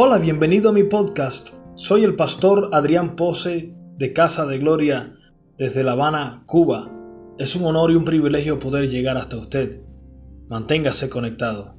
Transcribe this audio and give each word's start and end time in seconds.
Hola, 0.00 0.18
bienvenido 0.18 0.70
a 0.70 0.72
mi 0.72 0.84
podcast. 0.84 1.48
Soy 1.74 2.04
el 2.04 2.14
pastor 2.14 2.70
Adrián 2.72 3.16
Pose 3.16 3.74
de 3.96 4.12
Casa 4.12 4.46
de 4.46 4.58
Gloria 4.58 5.16
desde 5.56 5.82
La 5.82 5.90
Habana, 5.90 6.44
Cuba. 6.46 6.88
Es 7.36 7.56
un 7.56 7.64
honor 7.64 7.90
y 7.90 7.96
un 7.96 8.04
privilegio 8.04 8.60
poder 8.60 8.88
llegar 8.88 9.16
hasta 9.16 9.36
usted. 9.36 9.82
Manténgase 10.48 11.08
conectado. 11.08 11.77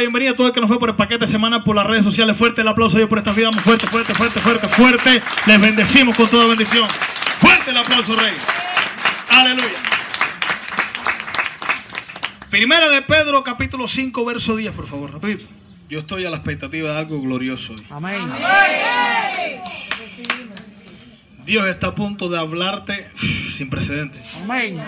Bienvenida 0.00 0.30
a 0.32 0.34
todo 0.34 0.48
el 0.48 0.52
que 0.52 0.60
nos 0.60 0.68
fue 0.68 0.78
por 0.78 0.90
el 0.90 0.96
paquete 0.96 1.26
de 1.26 1.30
semana 1.30 1.62
por 1.62 1.76
las 1.76 1.86
redes 1.86 2.04
sociales. 2.04 2.36
Fuerte 2.36 2.62
el 2.62 2.68
aplauso 2.68 2.98
yo 2.98 3.08
por 3.08 3.18
esta 3.18 3.32
vida. 3.32 3.50
Muy 3.50 3.60
fuerte, 3.60 3.86
fuerte, 3.86 4.14
fuerte, 4.14 4.40
fuerte, 4.40 4.68
fuerte. 4.68 5.22
Les 5.46 5.60
bendecimos 5.60 6.16
con 6.16 6.28
toda 6.28 6.46
bendición. 6.46 6.88
Fuerte 7.38 7.70
el 7.70 7.76
aplauso, 7.76 8.16
Rey. 8.16 8.32
Aleluya. 9.30 9.68
Primera 12.50 12.88
de 12.88 13.02
Pedro, 13.02 13.44
capítulo 13.44 13.86
5, 13.86 14.24
verso 14.24 14.56
10, 14.56 14.74
por 14.74 14.88
favor, 14.88 15.12
rapidito. 15.12 15.44
Yo 15.88 16.00
estoy 16.00 16.24
a 16.24 16.30
la 16.30 16.36
expectativa 16.38 16.92
de 16.92 16.98
algo 16.98 17.20
glorioso 17.20 17.74
hoy. 17.74 17.84
Amén. 17.90 18.28
Dios 21.44 21.66
está 21.68 21.88
a 21.88 21.94
punto 21.94 22.28
de 22.28 22.38
hablarte 22.38 23.08
sin 23.56 23.70
precedentes. 23.70 24.36
Amén. 24.42 24.80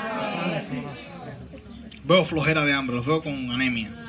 Veo 2.05 2.25
flojera 2.25 2.65
de 2.65 2.73
hambre, 2.73 2.97
los 2.97 3.07
veo 3.07 3.23
con 3.23 3.51
anemia. 3.51 4.02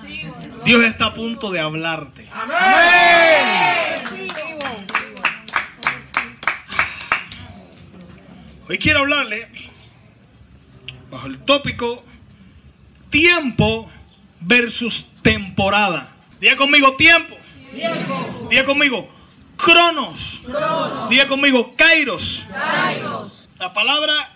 Dios 0.65 0.83
está 0.83 1.07
a 1.07 1.13
punto 1.13 1.51
de 1.51 1.59
hablarte. 1.59 2.27
Hoy 8.67 8.77
quiero 8.77 8.99
hablarle 8.99 9.47
bajo 11.11 11.27
el 11.27 11.39
tópico 11.39 12.03
tiempo 13.09 13.89
versus 14.39 15.05
temporada. 15.21 16.09
Diga 16.39 16.55
conmigo 16.55 16.95
tiempo. 16.95 17.35
Diga 18.49 18.65
conmigo 18.65 19.09
cronos. 19.57 20.41
Diga 21.09 21.27
conmigo 21.27 21.73
kairos. 21.75 22.43
La 23.59 23.73
palabra 23.73 24.29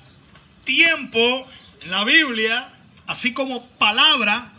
tiempo 0.64 1.48
en 1.82 1.92
la 1.92 2.04
Biblia, 2.04 2.70
así 3.08 3.34
como 3.34 3.66
palabra, 3.80 4.52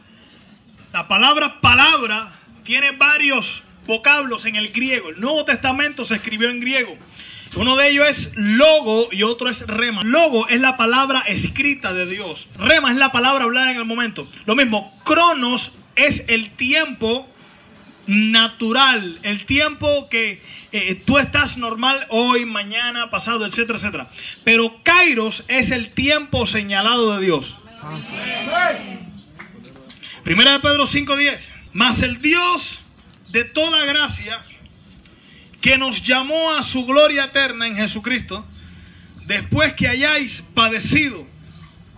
la 0.92 1.08
palabra 1.08 1.60
palabra 1.60 2.32
tiene 2.64 2.92
varios 2.92 3.62
vocablos 3.86 4.44
en 4.46 4.56
el 4.56 4.70
griego. 4.72 5.10
El 5.10 5.20
Nuevo 5.20 5.44
Testamento 5.44 6.04
se 6.04 6.14
escribió 6.14 6.50
en 6.50 6.60
griego. 6.60 6.96
Uno 7.56 7.76
de 7.76 7.88
ellos 7.88 8.06
es 8.06 8.30
logo 8.34 9.08
y 9.10 9.22
otro 9.22 9.48
es 9.48 9.66
rema. 9.66 10.02
Logo 10.02 10.48
es 10.48 10.60
la 10.60 10.76
palabra 10.76 11.20
escrita 11.26 11.92
de 11.92 12.06
Dios. 12.06 12.46
Rema 12.58 12.90
es 12.90 12.98
la 12.98 13.10
palabra 13.10 13.44
hablada 13.44 13.70
en 13.70 13.78
el 13.78 13.84
momento. 13.84 14.28
Lo 14.44 14.54
mismo, 14.54 14.92
cronos 15.04 15.72
es 15.96 16.24
el 16.28 16.50
tiempo 16.50 17.26
natural, 18.06 19.18
el 19.22 19.44
tiempo 19.44 20.08
que 20.10 20.42
eh, 20.72 21.02
tú 21.06 21.18
estás 21.18 21.56
normal 21.58 22.06
hoy, 22.10 22.44
mañana, 22.44 23.10
pasado, 23.10 23.44
etcétera, 23.46 23.78
etcétera. 23.78 24.08
Pero 24.44 24.82
kairos 24.82 25.44
es 25.48 25.70
el 25.70 25.92
tiempo 25.92 26.46
señalado 26.46 27.16
de 27.16 27.24
Dios. 27.24 27.56
Primera 30.28 30.52
de 30.52 30.60
Pedro 30.60 30.86
5:10. 30.86 31.40
Mas 31.72 32.02
el 32.02 32.20
Dios 32.20 32.82
de 33.30 33.44
toda 33.44 33.86
gracia, 33.86 34.40
que 35.62 35.78
nos 35.78 36.02
llamó 36.02 36.52
a 36.52 36.62
su 36.62 36.84
gloria 36.84 37.24
eterna 37.24 37.66
en 37.66 37.76
Jesucristo, 37.76 38.44
después 39.24 39.72
que 39.72 39.88
hayáis 39.88 40.42
padecido 40.52 41.26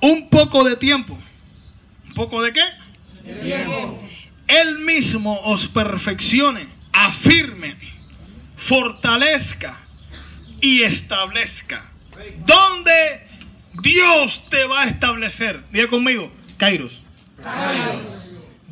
un 0.01 0.31
poco 0.31 0.63
de 0.63 0.77
tiempo. 0.77 1.19
¿Un 2.07 2.15
poco 2.15 2.41
de 2.41 2.53
qué? 2.53 2.63
Él 4.47 4.79
mismo 4.79 5.41
os 5.41 5.67
perfeccione, 5.67 6.69
afirme, 6.93 7.79
fortalezca 8.57 9.77
y 10.61 10.83
establezca. 10.83 11.91
¿Dónde 12.47 13.27
Dios 13.83 14.49
te 14.49 14.65
va 14.67 14.83
a 14.83 14.85
establecer? 14.85 15.65
Diga 15.73 15.89
conmigo, 15.89 16.31
Kairos. 16.59 16.93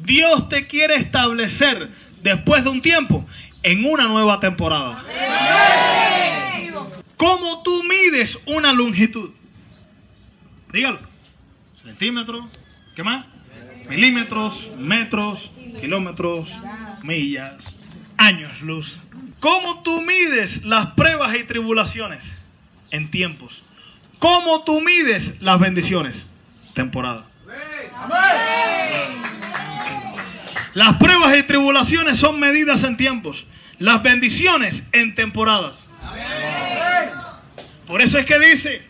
Dios 0.08 0.48
te 0.48 0.66
quiere 0.66 0.96
establecer 0.96 1.91
después 2.22 2.64
de 2.64 2.70
un 2.70 2.80
tiempo 2.80 3.26
en 3.62 3.84
una 3.84 4.04
nueva 4.04 4.41
temporada. 4.41 5.04
¿Cómo 7.19 7.62
tú 7.62 7.82
mides 7.84 8.38
una 8.47 8.72
longitud? 8.72 9.30
Dígalo. 10.72 11.00
Centímetros. 11.84 12.47
¿Qué 12.97 13.02
más? 13.02 13.26
Milímetros, 13.91 14.54
metros, 14.78 15.58
kilómetros, 15.78 16.48
millas, 17.02 17.62
años 18.16 18.60
luz. 18.62 18.98
¿Cómo 19.41 19.82
tú 19.82 20.00
mides 20.00 20.64
las 20.64 20.92
pruebas 20.92 21.36
y 21.36 21.44
tribulaciones? 21.44 22.24
En 22.91 23.10
tiempos. 23.10 23.62
¿Cómo 24.18 24.64
tú 24.64 24.80
mides 24.80 25.34
las 25.42 25.60
bendiciones? 25.60 26.24
Temporada. 26.74 27.26
Las 30.78 30.94
pruebas 30.97 31.37
y 31.37 31.43
tribulaciones 31.43 32.21
son 32.21 32.39
medidas 32.39 32.84
en 32.84 32.97
tiempos. 32.97 33.44
Las 33.81 34.00
bendiciones 34.00 34.81
en 34.93 35.12
temporadas. 35.12 35.77
Por 37.89 38.00
eso 38.00 38.16
es 38.16 38.25
que 38.25 38.39
dice, 38.39 38.83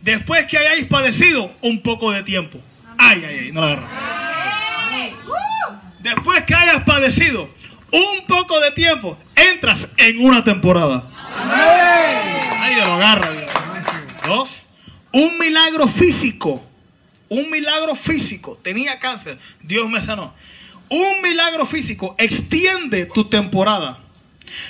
después 0.00 0.44
que 0.44 0.56
hayáis 0.56 0.86
padecido 0.86 1.52
un 1.60 1.82
poco 1.82 2.12
de 2.12 2.22
tiempo. 2.22 2.58
Ay, 2.96 3.22
ay, 3.26 3.38
ay, 3.40 3.52
no 3.52 3.60
la 3.60 3.72
agarro. 3.72 3.88
Después 5.98 6.44
que 6.44 6.54
hayas 6.54 6.82
padecido 6.84 7.50
un 7.90 8.26
poco 8.26 8.58
de 8.60 8.70
tiempo, 8.70 9.18
entras 9.36 9.86
en 9.98 10.24
una 10.24 10.42
temporada. 10.42 11.10
Ay, 12.58 12.76
lo 12.76 12.90
agarra. 12.94 13.28
Dos, 14.26 14.48
un 15.12 15.38
milagro 15.38 15.88
físico. 15.88 16.66
Un 17.28 17.50
milagro 17.50 17.96
físico. 17.96 18.58
Tenía 18.62 18.98
cáncer. 18.98 19.38
Dios 19.60 19.90
me 19.90 20.00
sanó. 20.00 20.32
Un 20.88 21.22
milagro 21.22 21.66
físico 21.66 22.14
extiende 22.18 23.06
tu 23.06 23.28
temporada. 23.28 23.98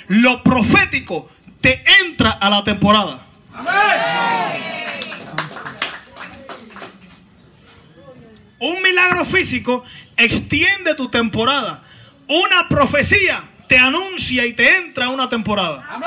Lo 0.07 0.43
profético 0.43 1.29
te 1.61 1.83
entra 2.01 2.31
a 2.31 2.49
la 2.49 2.63
temporada. 2.63 3.25
Un 8.59 8.81
milagro 8.81 9.25
físico 9.25 9.83
extiende 10.17 10.95
tu 10.95 11.09
temporada. 11.09 11.83
Una 12.27 12.67
profecía 12.67 13.43
te 13.67 13.77
anuncia 13.77 14.45
y 14.45 14.53
te 14.53 14.77
entra 14.77 15.05
a 15.05 15.09
una 15.09 15.29
temporada. 15.29 15.99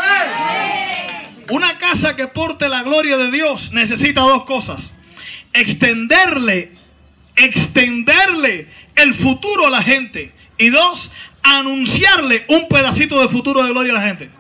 Una 1.51 1.79
casa 1.79 2.17
que 2.17 2.27
porte 2.27 2.69
la 2.69 2.83
gloria 2.83 3.17
de 3.17 3.31
Dios 3.31 3.73
necesita 3.73 4.21
dos 4.23 4.45
cosas. 4.45 4.91
Extenderle, 5.53 6.73
extenderle 7.37 8.69
el 9.03 9.15
futuro 9.15 9.67
a 9.67 9.71
la 9.71 9.83
gente. 9.83 10.33
Y 10.59 10.71
dos, 10.71 11.11
anunciarle 11.43 12.45
un 12.49 12.69
pedacito 12.69 13.21
de 13.21 13.29
futuro 13.29 13.63
de 13.63 13.71
gloria 13.71 13.93
a 13.93 13.97
la 13.97 14.07
gente. 14.07 14.31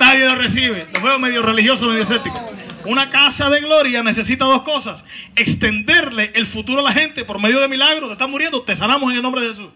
Nadie 0.00 0.26
lo 0.26 0.34
recibe. 0.36 0.86
Lo 0.94 1.00
veo 1.00 1.18
medio 1.18 1.42
religioso, 1.42 1.86
medio 1.86 2.02
escéptico. 2.02 2.40
Una 2.84 3.08
casa 3.10 3.48
de 3.48 3.60
gloria 3.60 4.02
necesita 4.02 4.44
dos 4.44 4.62
cosas. 4.62 5.02
Extenderle 5.36 6.32
el 6.34 6.46
futuro 6.46 6.80
a 6.80 6.84
la 6.84 6.92
gente 6.92 7.24
por 7.24 7.40
medio 7.40 7.60
de 7.60 7.68
milagros. 7.68 8.10
Te 8.10 8.12
están 8.12 8.30
muriendo, 8.30 8.62
te 8.62 8.76
sanamos 8.76 9.10
en 9.10 9.16
el 9.16 9.22
nombre 9.22 9.42
de 9.42 9.48
Jesús. 9.48 9.70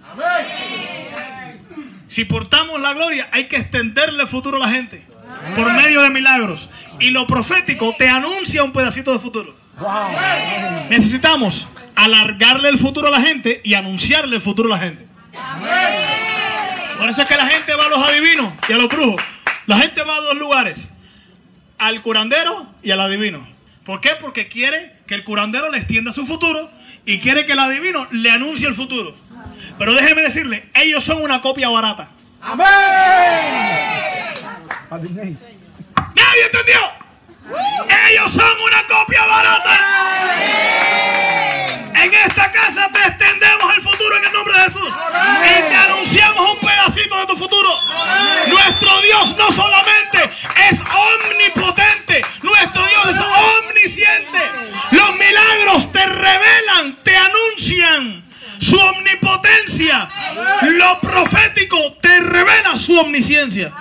Si 2.11 2.25
portamos 2.25 2.81
la 2.81 2.93
gloria, 2.95 3.29
hay 3.33 3.47
que 3.47 3.57
extenderle 3.57 4.23
el 4.23 4.29
futuro 4.29 4.57
a 4.57 4.67
la 4.67 4.73
gente 4.73 5.03
por 5.57 5.73
medio 5.73 6.03
de 6.03 6.11
milagros. 6.11 6.69
Y 7.01 7.11
lo 7.11 7.27
profético 7.27 7.95
te 7.97 8.09
anuncia 8.09 8.63
un 8.65 8.73
pedacito 8.73 9.13
de 9.13 9.19
futuro. 9.21 9.55
Necesitamos 10.91 11.67
alargarle 11.95 12.69
el 12.69 12.79
futuro 12.79 13.09
a 13.09 13.11
la 13.11 13.21
gente 13.21 13.61
y 13.65 13.75
anunciarle 13.75 14.37
el 14.37 14.43
futuro 14.43 14.73
a 14.73 14.79
la 14.79 14.85
gente. 14.85 15.07
Por 16.99 17.09
eso 17.09 17.23
es 17.23 17.29
que 17.29 17.37
la 17.37 17.47
gente 17.47 17.75
va 17.75 17.85
a 17.87 17.89
los 17.89 18.09
adivinos 18.09 18.53
y 18.69 18.73
a 18.73 18.77
los 18.77 18.89
brujos. 18.89 19.21
La 19.67 19.79
gente 19.79 20.03
va 20.03 20.17
a 20.17 20.21
dos 20.21 20.35
lugares. 20.37 20.79
Al 21.79 22.03
curandero 22.03 22.67
y 22.83 22.91
al 22.91 23.01
adivino. 23.01 23.47
¿Por 23.85 24.01
qué? 24.01 24.11
Porque 24.21 24.49
quiere 24.49 24.97
que 25.07 25.15
el 25.15 25.25
curandero 25.25 25.71
le 25.71 25.79
extienda 25.79 26.13
su 26.13 26.27
futuro 26.27 26.71
y 27.07 27.21
quiere 27.21 27.47
que 27.47 27.53
el 27.53 27.59
adivino 27.59 28.07
le 28.11 28.31
anuncie 28.31 28.67
el 28.67 28.75
futuro. 28.75 29.15
Pero 29.79 29.95
déjeme 29.95 30.23
decirle, 30.23 30.69
ellos 30.75 31.05
son 31.05 31.23
una 31.23 31.41
copia 31.41 31.69
barata. 31.69 32.09
¿Nadie 34.91 36.45
entendió? 36.47 37.08
Ellos 37.49 38.33
son 38.33 38.61
una 38.61 38.87
copia 38.87 39.25
barata. 39.25 39.81
En 41.95 42.15
esta 42.15 42.53
casa 42.53 42.89
te 42.93 42.99
extendemos 43.01 43.77
el 43.77 43.83
futuro 43.83 44.17
en 44.17 44.25
el 44.25 44.33
nombre 44.33 44.59
de 44.59 44.65
Jesús. 44.65 44.95
Y 45.45 45.69
te 45.69 45.75
anunciamos 45.75 46.51
un 46.53 46.69
pedacito 46.69 47.19
de 47.19 47.27
tu 47.27 47.37
futuro. 47.37 47.69
Nuestro 48.49 49.01
Dios 49.01 49.37
no 49.37 49.53
solamente 49.53 50.31
es 50.71 50.81
omnipotente, 50.81 52.23
nuestro 52.43 52.87
Dios 52.87 53.05
es 53.09 53.21
omnisciente. 53.21 54.39
Los 54.91 55.15
milagros 55.17 55.93
te 55.93 56.05
revelan, 56.07 57.03
te 57.03 57.17
anuncian 57.17 58.25
su 58.61 58.77
omnipotencia. 58.77 60.09
Lo 60.63 61.01
profético 61.01 61.95
te 62.01 62.21
revela 62.21 62.77
su 62.77 62.99
omnisciencia. 62.99 63.73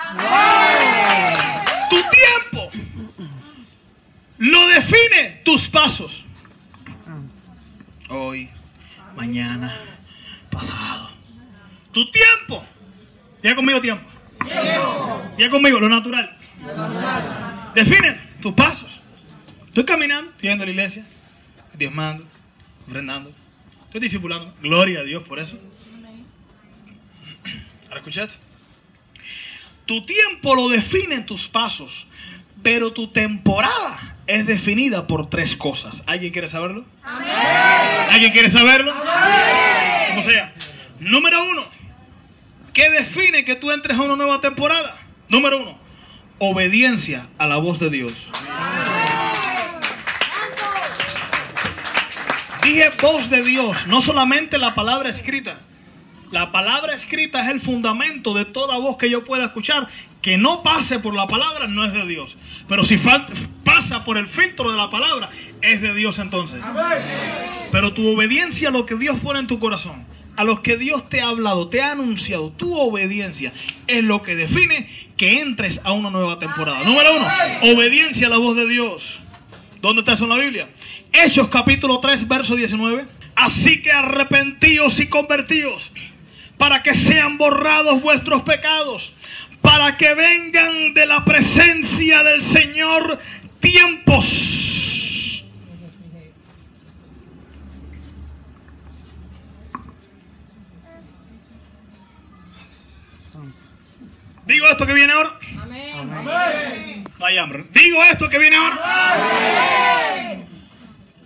Tu 1.89 2.01
tiempo 2.09 2.71
lo 4.37 4.67
define 4.67 5.41
tus 5.43 5.67
pasos. 5.67 6.23
Hoy, 8.09 8.49
mañana, 9.15 9.77
pasado. 10.49 11.09
Tu 11.91 12.09
tiempo. 12.11 12.63
Ya 13.43 13.55
conmigo 13.55 13.81
tiempo. 13.81 14.07
Ya 15.37 15.49
conmigo 15.49 15.79
lo 15.79 15.89
natural. 15.89 16.37
Define 17.75 18.19
tus 18.41 18.53
pasos. 18.53 19.01
Estoy 19.67 19.85
caminando, 19.85 20.31
estoy 20.31 20.49
yendo 20.49 20.65
la 20.65 20.71
iglesia, 20.71 21.05
diezmando, 21.73 22.25
ofrendando. 22.87 23.31
Estoy 23.83 24.01
discipulando. 24.01 24.53
Gloria 24.61 25.01
a 25.01 25.03
Dios 25.03 25.23
por 25.27 25.39
eso. 25.39 25.57
Ahora 27.85 27.99
escucha 27.99 28.27
Tu 29.85 30.05
tiempo 30.05 30.55
lo 30.55 30.69
definen 30.69 31.25
tus 31.25 31.47
pasos, 31.47 32.07
pero 32.63 32.93
tu 32.93 33.07
temporada 33.07 34.15
es 34.27 34.45
definida 34.45 35.07
por 35.07 35.29
tres 35.29 35.55
cosas. 35.55 36.01
¿Alguien 36.05 36.33
quiere 36.33 36.49
saberlo? 36.49 36.85
¿Alguien 38.11 38.31
quiere 38.31 38.51
saberlo? 38.51 38.93
Como 40.09 40.23
sea. 40.23 40.51
Número 40.99 41.43
uno, 41.43 41.63
¿qué 42.73 42.89
define 42.89 43.45
que 43.45 43.55
tú 43.55 43.71
entres 43.71 43.97
a 43.97 44.01
una 44.01 44.15
nueva 44.15 44.41
temporada? 44.41 44.97
Número 45.29 45.61
uno, 45.61 45.77
obediencia 46.39 47.27
a 47.37 47.45
la 47.47 47.57
voz 47.57 47.79
de 47.79 47.89
Dios. 47.89 48.13
Dije 52.63 52.89
voz 53.01 53.29
de 53.29 53.43
Dios, 53.43 53.77
no 53.87 54.01
solamente 54.01 54.57
la 54.57 54.75
palabra 54.75 55.09
escrita. 55.09 55.57
La 56.31 56.51
palabra 56.51 56.93
escrita 56.93 57.41
es 57.43 57.49
el 57.49 57.61
fundamento 57.61 58.33
de 58.33 58.43
toda 58.43 58.77
voz 58.77 58.97
que 58.97 59.09
yo 59.09 59.23
pueda 59.23 59.45
escuchar. 59.45 59.87
Que 60.27 60.37
no 60.37 60.61
pase 60.61 60.99
por 60.99 61.15
la 61.15 61.25
palabra 61.25 61.69
no 61.69 61.85
es 61.85 61.93
de 61.93 62.05
Dios. 62.05 62.35
Pero 62.67 62.83
si 62.83 62.97
pasa 62.97 64.03
por 64.03 64.17
el 64.17 64.27
filtro 64.27 64.69
de 64.69 64.75
la 64.75 64.89
palabra, 64.89 65.29
es 65.61 65.81
de 65.81 65.93
Dios 65.93 66.19
entonces. 66.19 66.61
Pero 67.71 67.93
tu 67.93 68.05
obediencia 68.13 68.67
a 68.67 68.71
lo 68.73 68.85
que 68.85 68.95
Dios 68.95 69.15
pone 69.23 69.39
en 69.39 69.47
tu 69.47 69.57
corazón, 69.57 70.05
a 70.35 70.43
lo 70.43 70.61
que 70.61 70.75
Dios 70.75 71.07
te 71.07 71.21
ha 71.21 71.29
hablado, 71.29 71.69
te 71.69 71.81
ha 71.81 71.93
anunciado, 71.93 72.51
tu 72.51 72.77
obediencia 72.77 73.53
es 73.87 74.03
lo 74.03 74.21
que 74.21 74.35
define 74.35 74.89
que 75.15 75.39
entres 75.39 75.79
a 75.85 75.93
una 75.93 76.09
nueva 76.09 76.39
temporada. 76.39 76.83
Número 76.83 77.15
uno, 77.15 77.25
obediencia 77.73 78.27
a 78.27 78.29
la 78.29 78.37
voz 78.37 78.57
de 78.57 78.67
Dios. 78.67 79.21
¿Dónde 79.81 80.01
está 80.01 80.15
eso 80.15 80.25
en 80.25 80.31
la 80.31 80.39
Biblia? 80.39 80.67
Hechos 81.13 81.47
capítulo 81.47 82.01
3, 82.01 82.27
verso 82.27 82.57
19. 82.57 83.05
Así 83.33 83.81
que 83.81 83.93
arrepentíos 83.93 84.99
y 84.99 85.07
convertíos 85.07 85.89
para 86.57 86.83
que 86.83 86.93
sean 86.95 87.37
borrados 87.37 88.01
vuestros 88.01 88.41
pecados, 88.41 89.13
para 89.61 89.97
que 89.97 90.13
vengan 90.13 90.93
de 90.93 91.05
la 91.05 91.23
presencia 91.25 92.23
del 92.23 92.43
Señor 92.43 93.19
tiempos. 93.59 94.25
Digo 104.45 104.65
esto 104.65 104.85
que 104.85 104.93
viene 104.93 105.11
ahora. 105.11 105.37
Amén. 105.61 107.03
Vaya 107.19 107.43
hambre. 107.43 107.65
Digo 107.71 108.01
esto 108.03 108.29
que 108.29 108.39
viene 108.39 108.55
ahora. 108.55 108.79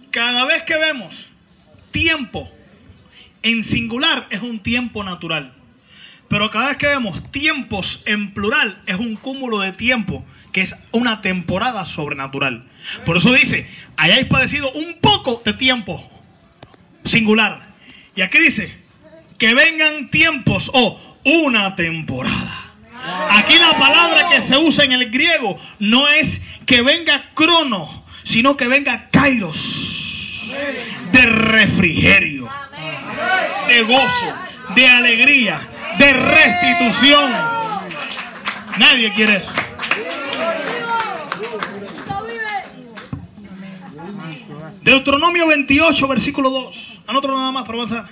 Cada 0.09 0.45
vez 0.45 0.63
que 0.63 0.75
vemos 0.75 1.29
tiempo 1.91 2.51
en 3.43 3.63
singular 3.63 4.27
es 4.31 4.41
un 4.41 4.61
tiempo 4.61 5.03
natural. 5.03 5.53
Pero 6.31 6.49
cada 6.49 6.69
vez 6.69 6.77
que 6.77 6.87
vemos 6.87 7.21
tiempos 7.31 8.01
en 8.05 8.33
plural 8.33 8.81
es 8.85 8.95
un 8.95 9.17
cúmulo 9.17 9.59
de 9.59 9.73
tiempo, 9.73 10.25
que 10.53 10.61
es 10.61 10.73
una 10.91 11.21
temporada 11.21 11.85
sobrenatural. 11.85 12.63
Por 13.05 13.17
eso 13.17 13.33
dice, 13.33 13.67
hayáis 13.97 14.27
padecido 14.27 14.71
un 14.71 14.95
poco 15.01 15.41
de 15.43 15.51
tiempo 15.51 16.09
singular. 17.03 17.73
Y 18.15 18.21
aquí 18.21 18.39
dice, 18.39 18.73
que 19.37 19.53
vengan 19.53 20.09
tiempos 20.09 20.71
o 20.73 21.19
una 21.25 21.75
temporada. 21.75 22.71
Aquí 23.31 23.57
la 23.57 23.77
palabra 23.77 24.29
que 24.29 24.41
se 24.43 24.57
usa 24.57 24.85
en 24.85 24.93
el 24.93 25.11
griego 25.11 25.59
no 25.79 26.07
es 26.07 26.39
que 26.65 26.81
venga 26.81 27.31
crono, 27.33 28.05
sino 28.23 28.55
que 28.55 28.67
venga 28.67 29.09
kairos, 29.11 29.57
de 31.11 31.25
refrigerio 31.25 32.49
de 33.67 33.83
gozo, 33.83 34.35
de 34.75 34.87
alegría, 34.87 35.59
de 35.97 36.13
restitución. 36.13 37.31
Nadie 38.77 39.11
quiere 39.13 39.37
eso. 39.37 39.51
Deuteronomio 44.83 45.47
28, 45.47 46.07
versículo 46.07 46.49
2. 46.49 46.99
Anotro 47.07 47.37
nada 47.37 47.51
más 47.51 47.65
para 47.65 47.77
avanzar. 47.77 48.09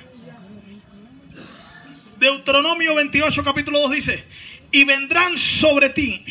Deuteronomio 2.19 2.95
28, 2.95 3.43
capítulo 3.43 3.79
2 3.79 3.91
dice, 3.91 4.23
y 4.71 4.83
vendrán 4.83 5.37
sobre 5.37 5.89
ti 5.89 6.23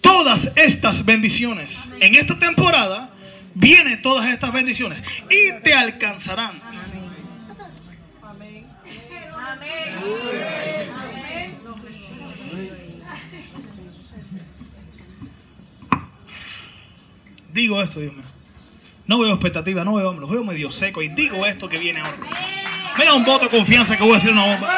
todas 0.00 0.50
estas 0.56 1.04
bendiciones. 1.04 1.76
En 2.00 2.14
esta 2.14 2.38
temporada 2.38 3.10
vienen 3.54 4.00
todas 4.00 4.26
estas 4.28 4.52
bendiciones 4.52 5.02
y 5.28 5.52
te 5.62 5.74
alcanzarán 5.74 6.60
Digo 17.52 17.82
esto, 17.82 18.00
Dios 18.00 18.14
mío. 18.14 18.24
No 19.06 19.18
veo 19.18 19.34
expectativa, 19.34 19.84
no 19.84 19.94
veo, 19.94 20.12
los 20.12 20.30
veo 20.30 20.44
medio 20.44 20.70
seco 20.70 21.02
y 21.02 21.08
digo 21.08 21.44
esto 21.44 21.68
que 21.68 21.78
viene 21.78 22.00
ahora. 22.00 22.16
Me 22.96 23.04
da 23.04 23.14
un 23.14 23.24
voto 23.24 23.46
de 23.46 23.50
confianza 23.50 23.96
que 23.96 24.04
voy 24.04 24.14
a 24.14 24.16
hacer 24.18 24.30
una 24.30 24.46
bomba. 24.46 24.68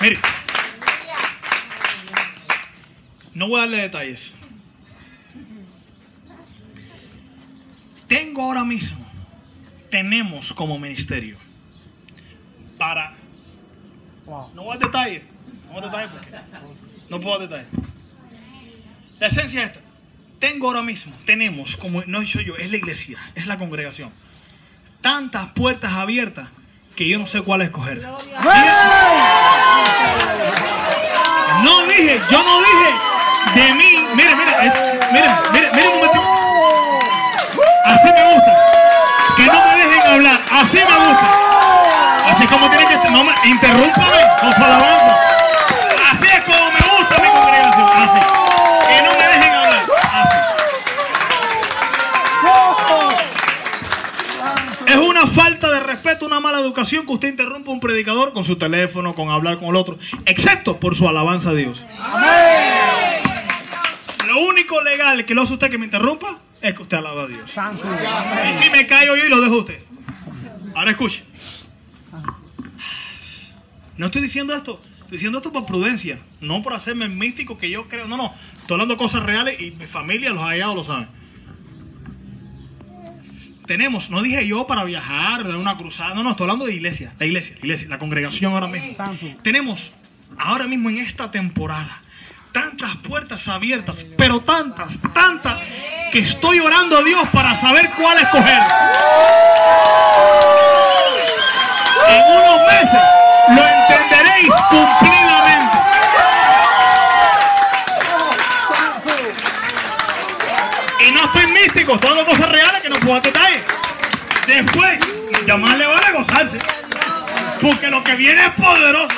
Mire. 0.00 0.18
No 3.34 3.48
voy 3.48 3.58
a 3.58 3.60
darle 3.62 3.82
detalles. 3.82 4.32
Tengo 8.08 8.42
ahora 8.42 8.64
mismo 8.64 9.01
tenemos 9.92 10.52
como 10.54 10.78
ministerio 10.78 11.36
para... 12.78 13.12
No 14.26 14.64
voy 14.64 14.76
a 14.76 14.78
detalle, 14.78 15.22
no 15.66 15.74
voy 15.74 15.82
a 15.82 15.86
detalle 15.86 16.08
porque 16.08 16.30
no 17.10 17.20
puedo 17.20 17.40
detalle. 17.40 17.66
La 19.20 19.26
esencia 19.26 19.64
es 19.64 19.68
esta. 19.68 19.80
Tengo 20.38 20.68
ahora 20.68 20.80
mismo, 20.82 21.12
tenemos, 21.26 21.76
como 21.76 22.02
no 22.06 22.26
soy 22.26 22.46
yo, 22.46 22.56
es 22.56 22.70
la 22.70 22.78
iglesia, 22.78 23.18
es 23.34 23.46
la 23.46 23.58
congregación, 23.58 24.10
tantas 25.02 25.52
puertas 25.52 25.92
abiertas 25.92 26.48
que 26.96 27.06
yo 27.06 27.18
no 27.18 27.26
sé 27.26 27.42
cuál 27.42 27.60
escoger. 27.60 28.00
No 28.00 28.16
dije, 31.86 32.18
yo 32.30 32.42
no 32.42 32.60
dije 32.60 32.90
de 33.54 33.74
mí, 33.74 34.06
mire, 34.16 34.34
mire, 34.36 34.52
mire, 35.12 35.28
mire, 35.52 35.70
mire 35.74 35.88
un. 35.88 36.08
Así 37.84 38.08
me 38.10 38.34
gusta 38.34 38.62
hablar. 39.50 39.71
Así 40.52 40.76
me 40.76 40.82
gusta. 40.82 41.26
Así 42.26 42.46
como 42.46 42.68
tiene 42.68 42.86
que 42.86 42.98
ser. 42.98 43.10
No 43.10 43.24
me 43.24 43.32
interrúmpame 43.44 44.20
con 44.40 44.52
su 44.52 44.62
alabanza. 44.62 45.18
Así 46.12 46.26
es 46.26 46.40
como 46.44 46.70
me 46.70 46.80
gusta 46.98 47.14
mi 47.22 47.28
congregación. 47.28 47.88
Así. 47.96 48.20
Que 48.88 49.02
no 49.02 49.10
me 49.18 49.26
dejen 49.26 49.52
hablar. 49.54 49.82
Así. 50.12 50.42
Es 54.86 54.96
una 54.96 55.26
falta 55.28 55.70
de 55.70 55.80
respeto, 55.80 56.26
una 56.26 56.40
mala 56.40 56.58
educación 56.60 57.06
que 57.06 57.12
usted 57.12 57.28
interrumpa 57.28 57.70
a 57.70 57.74
un 57.74 57.80
predicador 57.80 58.34
con 58.34 58.44
su 58.44 58.56
teléfono, 58.56 59.14
con 59.14 59.30
hablar 59.30 59.58
con 59.58 59.68
el 59.68 59.76
otro, 59.76 59.96
excepto 60.26 60.78
por 60.78 60.96
su 60.96 61.08
alabanza 61.08 61.48
a 61.50 61.54
Dios. 61.54 61.82
Lo 64.26 64.38
único 64.40 64.82
legal 64.82 65.24
que 65.24 65.34
lo 65.34 65.42
hace 65.42 65.54
usted 65.54 65.70
que 65.70 65.78
me 65.78 65.86
interrumpa 65.86 66.36
es 66.60 66.74
que 66.74 66.82
usted 66.82 66.98
alaba 66.98 67.22
a 67.22 67.26
Dios. 67.26 67.50
Y 67.50 68.62
si 68.62 68.70
me 68.70 68.86
caigo 68.86 69.16
yo 69.16 69.24
y 69.24 69.28
lo 69.30 69.40
dejo 69.40 69.58
usted. 69.58 69.82
Ahora 70.74 70.90
escuche. 70.90 71.24
No 73.96 74.06
estoy 74.06 74.22
diciendo 74.22 74.54
esto, 74.54 74.80
estoy 75.00 75.12
diciendo 75.12 75.38
esto 75.38 75.52
por 75.52 75.66
prudencia, 75.66 76.18
no 76.40 76.62
por 76.62 76.72
hacerme 76.72 77.08
místico 77.08 77.58
que 77.58 77.70
yo 77.70 77.84
creo. 77.88 78.08
No, 78.08 78.16
no, 78.16 78.34
estoy 78.54 78.74
hablando 78.74 78.94
de 78.94 78.98
cosas 78.98 79.22
reales 79.22 79.60
y 79.60 79.70
mi 79.72 79.84
familia, 79.84 80.30
los 80.30 80.42
hallados 80.42 80.76
lo 80.76 80.84
saben. 80.84 81.08
Tenemos, 83.66 84.10
no 84.10 84.22
dije 84.22 84.46
yo 84.46 84.66
para 84.66 84.84
viajar, 84.84 85.44
de 85.44 85.56
una 85.56 85.76
cruzada, 85.76 86.14
no, 86.14 86.22
no, 86.22 86.32
estoy 86.32 86.44
hablando 86.44 86.64
de 86.66 86.74
iglesia, 86.74 87.14
la 87.18 87.26
iglesia, 87.26 87.54
la 87.54 87.58
iglesia, 87.60 87.88
la 87.88 87.98
congregación 87.98 88.52
ahora 88.52 88.66
mismo. 88.66 88.96
Tenemos 89.42 89.92
ahora 90.38 90.66
mismo 90.66 90.90
en 90.90 90.98
esta 90.98 91.30
temporada 91.30 92.02
tantas 92.52 92.96
puertas 92.98 93.46
abiertas, 93.48 94.04
pero 94.16 94.40
tantas, 94.40 94.90
tantas, 95.14 95.60
que 96.12 96.18
estoy 96.20 96.60
orando 96.60 96.98
a 96.98 97.02
Dios 97.02 97.26
para 97.28 97.58
saber 97.60 97.90
cuál 97.96 98.18
escoger 98.18 98.58
en 102.12 102.36
unos 102.36 102.66
meses 102.66 103.02
lo 103.48 103.62
entenderéis 103.64 104.50
cumplidamente. 104.68 105.78
Y 111.00 111.10
no 111.12 111.24
estoy 111.24 111.46
místico, 111.52 111.98
son 111.98 112.16
las 112.16 112.26
cosas 112.26 112.48
reales 112.48 112.82
que 112.82 112.88
no 112.88 112.96
puedo 112.96 113.20
detallar. 113.20 113.60
Después, 114.46 115.00
ya 115.46 115.56
más 115.56 115.76
le 115.76 115.86
vale 115.86 116.12
gozarse. 116.12 116.58
Porque 117.60 117.88
lo 117.88 118.02
que 118.02 118.14
viene 118.16 118.44
es 118.44 118.50
poderoso. 118.50 119.14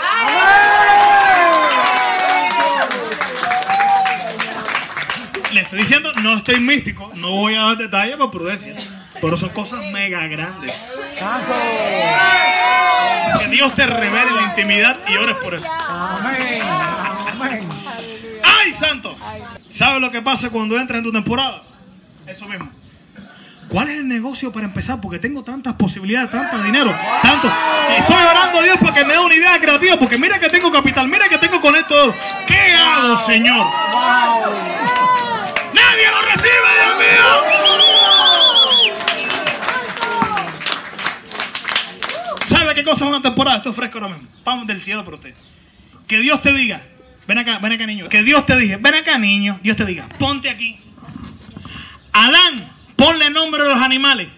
Le 5.52 5.60
estoy 5.60 5.78
diciendo, 5.80 6.12
no 6.22 6.38
estoy 6.38 6.60
místico, 6.60 7.10
no 7.14 7.30
voy 7.30 7.54
a 7.54 7.62
dar 7.62 7.76
detalles 7.76 8.16
por 8.16 8.30
prudencia. 8.30 8.74
Pero 9.24 9.38
son 9.38 9.48
cosas 9.50 9.80
mega 9.90 10.26
grandes. 10.26 10.78
Que 13.38 13.48
Dios 13.48 13.74
te 13.74 13.86
revele 13.86 14.32
la 14.32 14.42
intimidad 14.42 14.98
y 15.08 15.16
ores 15.16 15.36
por 15.38 15.54
eso. 15.54 15.64
¡Ay, 18.42 18.72
santo! 18.74 19.16
¿Sabes 19.72 20.02
lo 20.02 20.10
que 20.10 20.20
pasa 20.20 20.50
cuando 20.50 20.76
entras 20.78 20.98
en 20.98 21.04
tu 21.04 21.12
temporada? 21.12 21.62
Eso 22.26 22.46
mismo. 22.46 22.68
¿Cuál 23.68 23.88
es 23.88 23.94
el 23.96 24.06
negocio 24.06 24.52
para 24.52 24.66
empezar? 24.66 25.00
Porque 25.00 25.18
tengo 25.18 25.42
tantas 25.42 25.74
posibilidades, 25.76 26.30
tanto 26.30 26.62
dinero, 26.62 26.94
tanto. 27.22 27.50
Estoy 27.96 28.22
orando 28.22 28.58
a 28.58 28.62
Dios 28.62 28.76
para 28.78 28.94
que 28.94 29.06
me 29.06 29.14
dé 29.14 29.20
una 29.20 29.34
idea 29.34 29.58
creativa, 29.58 29.96
porque 29.96 30.18
mira 30.18 30.38
que 30.38 30.50
tengo 30.50 30.70
capital, 30.70 31.08
mira 31.08 31.30
que 31.30 31.38
tengo 31.38 31.62
con 31.62 31.74
esto. 31.74 32.14
¿Qué 32.46 32.74
hago, 32.74 33.26
Señor? 33.26 33.66
¡Nadie 35.72 36.10
lo 36.10 36.20
recibe, 36.30 36.68
Dios 36.76 36.98
mío! 36.98 37.53
¿Sabe 42.84 42.96
qué 42.96 43.02
cosa 43.02 43.04
una 43.06 43.22
temporada? 43.22 43.56
Esto 43.56 43.70
es 43.70 43.76
fresco 43.76 43.98
ahora 43.98 44.14
mismo. 44.14 44.28
Vamos 44.44 44.66
del 44.66 44.82
cielo 44.82 45.04
para 45.04 45.16
usted. 45.16 45.34
Que 46.06 46.18
Dios 46.18 46.42
te 46.42 46.52
diga, 46.52 46.82
ven 47.26 47.38
acá, 47.38 47.58
ven 47.58 47.72
acá, 47.72 47.86
niño. 47.86 48.06
Que 48.08 48.22
Dios 48.22 48.44
te 48.44 48.56
diga, 48.56 48.76
ven 48.78 48.94
acá, 48.94 49.16
niño. 49.16 49.58
Dios 49.62 49.76
te 49.76 49.86
diga, 49.86 50.06
ponte 50.18 50.50
aquí. 50.50 50.76
Adán, 52.12 52.70
ponle 52.94 53.30
nombre 53.30 53.62
a 53.62 53.66
los 53.66 53.82
animales. 53.82 54.28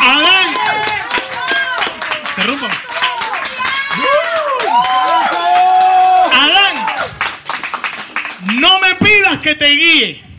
Adán, 0.00 0.48
interrúmpame. 2.30 2.74
Adán, 6.40 6.74
no 8.60 8.80
me 8.80 8.94
pidas 8.94 9.40
que 9.40 9.54
te 9.56 9.68
guíe. 9.70 10.31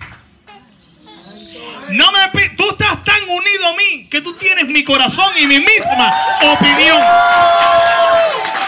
No 1.94 2.06
me 2.12 2.50
tú 2.58 2.70
estás 2.72 3.04
tan 3.04 3.24
unido 3.30 3.68
a 3.68 3.74
mí 3.76 4.08
que 4.10 4.22
tú 4.22 4.34
tienes 4.36 4.66
mi 4.68 4.84
corazón 4.84 5.32
y 5.38 5.46
mi 5.46 5.60
misma 5.60 6.12
opinión. 6.42 7.00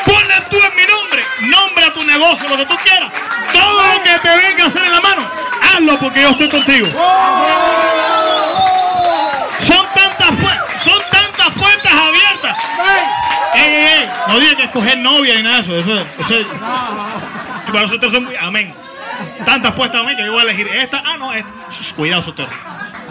Ponle 0.06 0.36
tú 0.50 0.58
en 0.58 0.76
mi 0.76 0.84
nombre, 0.86 1.24
nombre 1.42 1.86
a 1.86 1.94
tu 1.94 2.04
negocio, 2.04 2.48
lo 2.50 2.58
que 2.58 2.66
tú 2.66 2.76
quieras. 2.84 3.12
Todo 3.52 3.84
lo 3.84 4.04
que 4.04 4.20
te 4.20 4.30
venga 4.30 4.66
a 4.66 4.68
hacer 4.68 4.84
en 4.84 4.92
la 4.92 5.02
mano, 5.02 5.24
hazlo 5.74 5.98
porque 6.00 6.22
yo 6.22 6.30
estoy 6.30 6.50
contigo. 6.50 6.88
Son 9.68 9.86
tantas, 9.96 10.30
son 10.84 11.02
tantas 11.10 11.50
puertas 11.58 11.92
abiertas. 11.94 12.58
Ey, 13.56 13.62
ey, 13.64 13.86
ey, 13.86 14.10
no 14.28 14.40
digas 14.40 14.56
que 14.56 14.64
escoger 14.66 14.98
novia 15.00 15.36
ni 15.36 15.42
nada 15.44 15.62
de 15.62 15.80
eso. 15.80 15.80
eso, 15.80 16.00
eso 16.00 16.40
es- 16.40 16.48
y 17.68 17.72
para 17.72 17.88
nosotros 17.88 18.14
amén. 18.40 18.74
Tantas 19.46 19.74
puertas 19.74 20.02
amén 20.02 20.16
que 20.16 20.26
yo 20.26 20.32
voy 20.32 20.42
a 20.42 20.44
elegir 20.44 20.68
esta. 20.68 21.02
Ah, 21.04 21.18
no, 21.18 21.34
esta. 21.34 21.50
Cuidado, 21.96 22.24
soltero. 22.24 22.50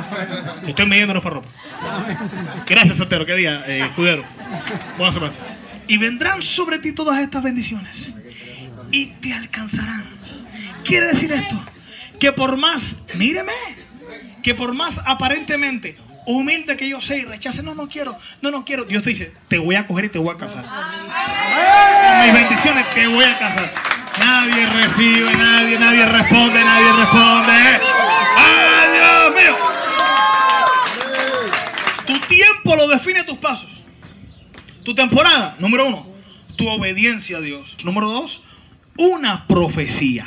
Estoy 0.67 0.87
midiéndonos 0.87 1.23
para 1.23 1.37
ropa. 1.37 1.49
Gracias, 2.67 2.97
soltero. 2.97 3.27
¿Qué 3.27 3.35
día, 3.35 3.63
eh, 3.67 3.85
escudero? 3.87 4.25
Buenas 4.97 5.15
semanas. 5.15 5.37
Y 5.87 5.99
vendrán 5.99 6.43
sobre 6.43 6.79
ti 6.79 6.93
todas 6.93 7.19
estas 7.19 7.43
bendiciones 7.43 7.95
y 8.91 9.07
te 9.07 9.33
alcanzarán. 9.33 10.07
Quiere 10.85 11.09
decir 11.09 11.33
esto, 11.33 11.63
que 12.21 12.33
por 12.33 12.57
más, 12.57 12.95
míreme, 13.17 13.53
que 14.43 14.55
por 14.55 14.75
más 14.75 14.99
aparentemente 15.05 15.97
humilde 16.27 16.77
que 16.77 16.89
yo 16.89 17.01
sea 17.01 17.17
y 17.17 17.25
rechace, 17.25 17.63
no, 17.63 17.75
no 17.75 17.89
quiero, 17.89 18.19
no, 18.41 18.51
no 18.51 18.65
quiero, 18.65 18.85
Dios 18.85 19.03
te 19.03 19.11
dice, 19.11 19.33
te 19.49 19.59
voy 19.59 19.75
a 19.75 19.87
coger 19.87 20.07
y 20.07 20.09
te 20.11 20.19
voy 20.19 20.35
a 20.35 20.39
casar. 20.39 20.65
Mis 22.25 22.35
bendiciones 22.35 22.91
te 22.91 23.07
voy 23.09 23.25
a 23.25 23.39
casar. 23.39 23.71
Nadie 24.19 24.67
recibe, 24.67 25.35
nadie, 25.37 25.79
nadie 25.79 26.07
responde, 26.07 26.65
nadie 26.65 26.93
responde. 26.93 27.53
¡Ay, 28.37 28.89
Dios 28.93 29.35
mío! 29.35 29.74
Tiempo 32.65 32.81
lo 32.81 32.89
define 32.89 33.25
tus 33.25 33.37
pasos. 33.37 33.69
Tu 34.85 34.95
temporada, 34.95 35.55
número 35.59 35.87
uno, 35.87 36.07
tu 36.57 36.67
obediencia 36.67 37.37
a 37.37 37.41
Dios. 37.43 37.77
Número 37.85 38.11
dos, 38.11 38.43
una 38.97 39.47
profecía. 39.47 40.27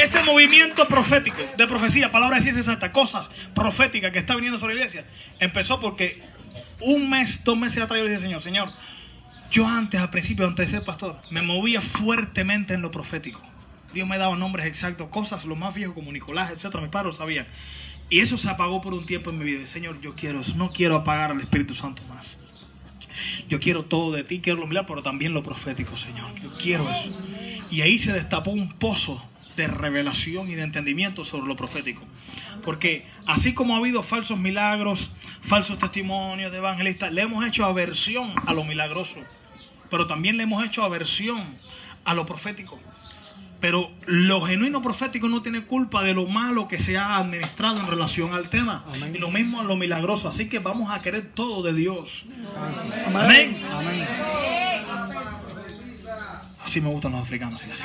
Este 0.00 0.22
movimiento 0.22 0.88
profético, 0.88 1.36
de 1.58 1.66
profecía, 1.66 2.10
palabra 2.10 2.36
de 2.36 2.42
ciencia 2.42 2.60
exacta, 2.60 2.90
cosas 2.90 3.28
proféticas 3.54 4.10
que 4.10 4.20
está 4.20 4.34
viniendo 4.34 4.58
sobre 4.58 4.74
la 4.74 4.80
iglesia, 4.80 5.04
empezó 5.40 5.80
porque 5.80 6.22
un 6.80 7.10
mes, 7.10 7.44
dos 7.44 7.58
meses 7.58 7.82
atrás 7.82 7.98
yo 7.98 8.04
le 8.04 8.10
dije, 8.12 8.22
Señor, 8.22 8.42
Señor, 8.42 8.68
yo 9.50 9.68
antes, 9.68 10.00
al 10.00 10.08
principio, 10.08 10.46
antes 10.46 10.70
de 10.70 10.78
ser 10.78 10.86
pastor, 10.86 11.20
me 11.28 11.42
movía 11.42 11.82
fuertemente 11.82 12.72
en 12.72 12.80
lo 12.80 12.90
profético. 12.90 13.42
Dios 13.94 14.08
me 14.08 14.18
daba 14.18 14.36
nombres 14.36 14.66
exactos, 14.66 15.08
cosas, 15.08 15.44
lo 15.44 15.56
más 15.56 15.74
viejo 15.74 15.94
como 15.94 16.12
Nicolás, 16.12 16.50
etcétera, 16.50 16.82
mi 16.82 16.90
padre 16.90 17.08
lo 17.08 17.14
sabía. 17.14 17.46
Y 18.10 18.20
eso 18.20 18.36
se 18.36 18.48
apagó 18.48 18.82
por 18.82 18.92
un 18.92 19.06
tiempo 19.06 19.30
en 19.30 19.38
mi 19.38 19.44
vida. 19.44 19.66
Señor, 19.68 20.00
yo 20.00 20.12
quiero 20.12 20.40
eso, 20.40 20.54
no 20.56 20.70
quiero 20.70 20.96
apagar 20.96 21.30
al 21.30 21.40
Espíritu 21.40 21.74
Santo 21.74 22.02
más. 22.08 22.26
Yo 23.48 23.60
quiero 23.60 23.84
todo 23.84 24.12
de 24.12 24.24
ti, 24.24 24.40
quiero 24.40 24.60
lo 24.60 24.66
milagros, 24.66 24.88
pero 24.88 25.02
también 25.02 25.32
lo 25.32 25.42
profético, 25.42 25.96
Señor. 25.96 26.34
Yo 26.40 26.50
quiero 26.58 26.88
eso. 26.90 27.10
Y 27.70 27.80
ahí 27.80 27.98
se 27.98 28.12
destapó 28.12 28.50
un 28.50 28.74
pozo 28.78 29.24
de 29.56 29.68
revelación 29.68 30.50
y 30.50 30.54
de 30.54 30.62
entendimiento 30.62 31.24
sobre 31.24 31.46
lo 31.46 31.56
profético. 31.56 32.02
Porque 32.64 33.06
así 33.26 33.54
como 33.54 33.74
ha 33.74 33.78
habido 33.78 34.02
falsos 34.02 34.38
milagros, 34.38 35.10
falsos 35.42 35.78
testimonios 35.78 36.50
de 36.50 36.58
evangelistas, 36.58 37.12
le 37.12 37.22
hemos 37.22 37.46
hecho 37.46 37.64
aversión 37.64 38.32
a 38.46 38.52
lo 38.52 38.64
milagroso, 38.64 39.16
pero 39.90 40.06
también 40.06 40.36
le 40.36 40.44
hemos 40.44 40.64
hecho 40.64 40.82
aversión 40.82 41.56
a 42.04 42.14
lo 42.14 42.26
profético. 42.26 42.80
Pero 43.64 43.90
lo 44.04 44.44
genuino 44.44 44.82
profético 44.82 45.26
no 45.26 45.40
tiene 45.40 45.64
culpa 45.64 46.02
de 46.02 46.12
lo 46.12 46.26
malo 46.26 46.68
que 46.68 46.78
se 46.78 46.98
ha 46.98 47.16
administrado 47.16 47.80
en 47.80 47.86
relación 47.86 48.34
al 48.34 48.50
tema. 48.50 48.84
Y 49.10 49.16
lo 49.16 49.30
mismo 49.30 49.58
a 49.58 49.64
lo 49.64 49.74
milagroso. 49.74 50.28
Así 50.28 50.50
que 50.50 50.58
vamos 50.58 50.90
a 50.90 51.00
querer 51.00 51.32
todo 51.32 51.62
de 51.62 51.72
Dios. 51.72 52.26
Amén. 53.14 53.62
Así 56.62 56.78
me 56.82 56.90
gustan 56.90 57.12
los 57.12 57.22
africanos. 57.22 57.58
sí, 57.62 57.70
así. 57.72 57.84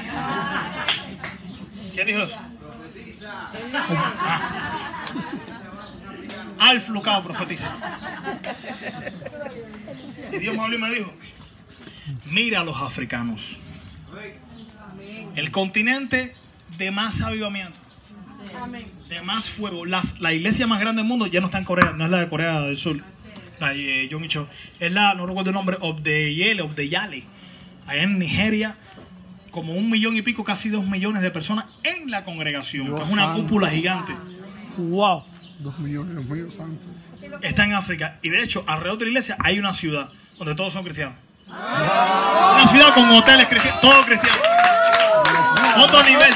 ¿Quién 1.93 2.07
dijo 2.07 2.23
eso? 2.23 2.35
Ah. 3.73 5.13
Alf 6.59 6.89
Lucao 6.89 7.23
profetiza. 7.23 7.71
Y 10.33 10.39
Dios 10.39 10.57
me 10.57 10.61
habló 10.61 10.75
y 10.75 10.81
me 10.81 10.93
dijo, 10.93 11.13
mira 12.25 12.59
a 12.59 12.63
los 12.65 12.75
africanos. 12.81 13.39
El 15.35 15.51
continente 15.51 16.33
de 16.77 16.91
más 16.91 17.21
avivamiento. 17.21 17.77
De 19.09 19.21
más 19.21 19.45
fuego. 19.49 19.85
Las- 19.85 20.19
la 20.19 20.33
iglesia 20.33 20.67
más 20.67 20.79
grande 20.79 21.01
del 21.01 21.07
mundo 21.07 21.27
ya 21.27 21.39
no 21.39 21.47
está 21.47 21.57
en 21.57 21.65
Corea, 21.65 21.91
no 21.95 22.05
es 22.05 22.11
la 22.11 22.19
de 22.19 22.29
Corea 22.29 22.61
del 22.61 22.77
Sur. 22.77 22.97
La 23.59 23.73
de 23.73 24.07
John 24.11 24.27
Cho. 24.29 24.47
Es 24.79 24.91
la, 24.91 25.13
no 25.15 25.25
recuerdo 25.25 25.49
el 25.49 25.53
nombre, 25.55 25.77
Obdeyele, 25.81 26.61
Obdeyale. 26.61 27.23
Allá 27.87 28.03
en 28.03 28.19
Nigeria, 28.19 28.75
como 29.51 29.73
un 29.73 29.89
millón 29.89 30.15
y 30.15 30.21
pico, 30.21 30.43
casi 30.43 30.69
dos 30.69 30.85
millones 30.85 31.21
de 31.21 31.31
personas 31.31 31.65
en 31.83 32.09
la 32.09 32.23
congregación. 32.23 32.95
que 32.95 33.01
es 33.01 33.09
una 33.09 33.25
santo. 33.27 33.41
cúpula 33.43 33.69
gigante. 33.69 34.13
Wow. 34.77 35.23
Dos 35.59 35.77
millones, 35.79 36.15
Dios 36.15 36.25
mío 36.25 36.51
santo. 36.51 36.85
Está 37.41 37.65
en 37.65 37.73
África. 37.73 38.17
Y 38.21 38.29
de 38.29 38.43
hecho, 38.43 38.63
alrededor 38.65 38.99
de 38.99 39.05
la 39.05 39.09
iglesia 39.11 39.35
hay 39.39 39.59
una 39.59 39.73
ciudad 39.73 40.09
donde 40.37 40.55
todos 40.55 40.71
son 40.71 40.83
cristianos. 40.83 41.15
Una 41.47 42.67
ciudad 42.71 42.93
con 42.93 43.09
hoteles 43.09 43.47
cristianos, 43.47 43.81
todos 43.81 44.05
cristianos. 44.05 44.39
Otro 45.77 46.03
nivel. 46.03 46.35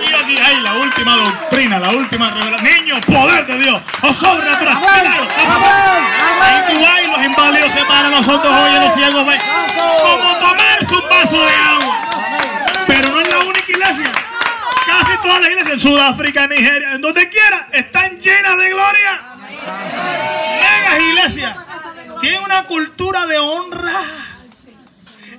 Y 0.00 0.12
aquí 0.12 0.38
hay 0.38 0.60
la 0.60 0.74
última 0.74 1.16
doctrina, 1.16 1.78
la 1.78 1.90
última 1.90 2.30
revelación. 2.30 2.64
Niño, 2.64 3.00
poder 3.00 3.46
de 3.46 3.58
Dios. 3.58 3.82
O 4.02 4.14
sobrenatural. 4.14 4.76
Milagros. 4.76 5.28
Y 6.46 6.72
tú 6.72 6.80
vas 6.80 7.02
y 7.02 7.08
los 7.08 7.24
inválidos 7.24 7.70
se 7.72 7.84
paran, 7.84 8.10
nosotros 8.10 8.54
hoy 8.54 8.72
los 8.80 8.94
ciegos. 8.94 9.24
Como 10.02 10.36
tomarse 10.38 10.94
un 10.94 11.08
vaso 11.08 11.46
de 11.46 11.54
agua. 11.54 12.00
Pero 12.86 13.08
no 13.10 13.20
es 13.20 13.28
la 13.28 13.38
única 13.38 13.64
iglesia. 13.68 14.12
Casi 14.86 15.18
todas 15.22 15.40
las 15.40 15.48
iglesias 15.48 15.72
en 15.72 15.80
Sudáfrica, 15.80 16.46
Nigeria, 16.46 16.92
en 16.92 17.00
donde 17.00 17.28
quiera, 17.28 17.68
están 17.72 18.20
llenas 18.20 18.56
de 18.58 18.68
gloria. 18.68 19.22
Megas 20.60 21.00
iglesias. 21.00 21.56
Tienen 22.20 22.40
una 22.42 22.64
cultura 22.64 23.26
de 23.26 23.38
honra. 23.38 24.33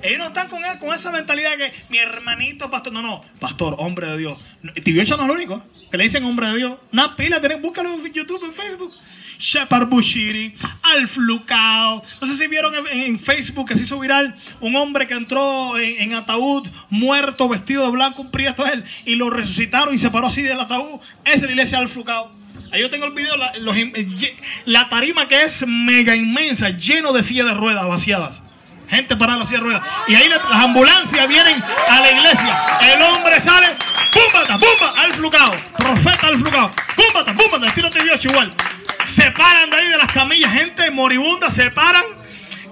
Ellos 0.05 0.19
no 0.19 0.27
están 0.27 0.50
con, 0.50 0.62
con 0.79 0.93
esa 0.93 1.12
mentalidad 1.12 1.57
que 1.57 1.74
mi 1.89 1.97
hermanito 1.97 2.69
pastor. 2.69 2.93
No, 2.93 3.01
no, 3.01 3.21
pastor, 3.39 3.75
hombre 3.79 4.07
de 4.07 4.17
Dios. 4.17 4.45
Tibiocha 4.83 5.15
no 5.15 5.24
es 5.24 5.27
lo 5.27 5.33
único 5.33 5.63
que 5.89 5.97
le 5.97 6.03
dicen 6.03 6.24
hombre 6.24 6.47
de 6.47 6.57
Dios. 6.57 6.77
Una 6.93 7.15
pila, 7.15 7.39
tienen, 7.39 7.62
búscalo 7.62 7.93
en 7.93 8.13
YouTube, 8.13 8.43
en 8.45 8.53
Facebook. 8.53 8.93
Shepard 9.39 9.88
Bushiri, 9.88 10.55
Alflucao. 10.81 12.03
No 12.21 12.27
sé 12.27 12.38
si 12.38 12.47
vieron 12.47 12.74
en, 12.88 13.19
Facebook 13.19 13.67
que 13.67 13.75
se 13.75 13.83
hizo 13.83 14.00
viral 14.00 14.35
un 14.62 14.75
hombre 14.75 15.07
que 15.07 15.13
entró 15.13 15.77
en, 15.77 16.13
ataúd, 16.13 16.67
muerto, 16.89 17.50
vestido 17.50 17.85
de 17.85 17.91
blanco, 17.91 18.21
un 18.21 18.31
prieto 18.31 18.65
él, 18.65 18.85
y 19.05 19.15
lo 19.15 19.29
resucitaron 19.29 19.93
y 19.93 20.00
se 20.00 20.09
paró 20.09 20.27
así 20.27 20.41
del 20.41 20.59
ataúd. 20.59 21.00
Esa 21.25 21.35
es 21.35 21.43
la 21.43 21.51
iglesia 21.51 21.79
Alflucao. 21.79 22.31
Ahí 22.71 22.81
yo 22.81 22.89
tengo 22.89 23.05
el 23.05 23.13
video, 23.13 23.35
la, 23.35 23.53
la 24.65 24.89
tarima 24.89 25.27
que 25.27 25.41
es 25.41 25.67
mega 25.67 26.15
inmensa, 26.15 26.69
lleno 26.69 27.12
de 27.12 27.24
sillas 27.24 27.45
de 27.47 27.53
ruedas 27.53 27.88
vaciadas. 27.88 28.44
Gente 28.89 29.15
parada 29.15 29.39
la 29.39 29.46
silla 29.46 29.58
de 29.58 29.63
ruedas. 29.63 29.84
Y 30.08 30.15
ahí 30.15 30.30
las 30.30 30.42
ambulancias 30.51 31.27
vienen 31.27 31.63
a 31.89 32.00
la 32.01 32.12
iglesia. 32.12 32.58
El 32.94 33.01
hombre 33.01 33.42
sale, 33.42 33.68
¡púmbata, 34.13 34.58
pumba! 34.58 34.94
Al 34.98 35.12
flucao. 35.12 35.56
Profeta 35.77 36.27
al 36.27 36.36
flucao. 36.36 36.72
¡Púmbata, 36.96 37.34
púmbata! 37.34 37.65
Estilo 37.68 37.89
te 37.89 38.04
Dios 38.04 38.24
igual. 38.25 38.54
Se 39.15 39.32
paran 39.32 39.70
de 39.70 39.77
ahí 39.77 39.89
de 39.89 39.98
las 39.98 40.12
camillas, 40.12 40.51
gente 40.51 40.92
moribunda, 40.92 41.50
se 41.50 41.72
paran. 41.72 42.04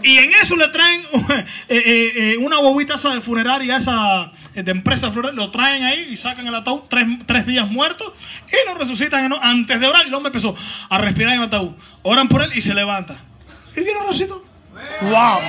Y 0.03 0.17
en 0.17 0.31
eso 0.33 0.55
le 0.57 0.67
traen 0.67 1.01
eh, 1.31 1.45
eh, 1.69 2.11
eh, 2.15 2.37
una 2.37 2.59
bobita 2.59 2.95
esa 2.95 3.13
de 3.13 3.21
funeraria, 3.21 3.77
esa 3.77 4.31
de 4.53 4.69
empresa 4.69 5.07
lo 5.07 5.49
traen 5.49 5.85
ahí 5.85 6.09
y 6.11 6.17
sacan 6.17 6.45
el 6.45 6.53
ataúd, 6.53 6.81
tres, 6.89 7.45
días 7.47 7.71
muertos, 7.71 8.11
y 8.49 8.67
lo 8.67 8.75
resucitan 8.75 9.31
antes 9.41 9.79
de 9.79 9.87
orar. 9.87 10.03
Y 10.05 10.09
el 10.09 10.13
hombre 10.13 10.27
empezó 10.27 10.55
a 10.89 10.97
respirar 10.97 11.33
en 11.33 11.39
el 11.39 11.47
ataúd. 11.47 11.71
Oran 12.01 12.27
por 12.27 12.43
él 12.43 12.51
y 12.53 12.61
se 12.61 12.73
levanta. 12.73 13.15
¿Y 13.71 13.81
tiene 13.81 13.99
resucitó? 14.01 14.52
Wow. 15.01 15.39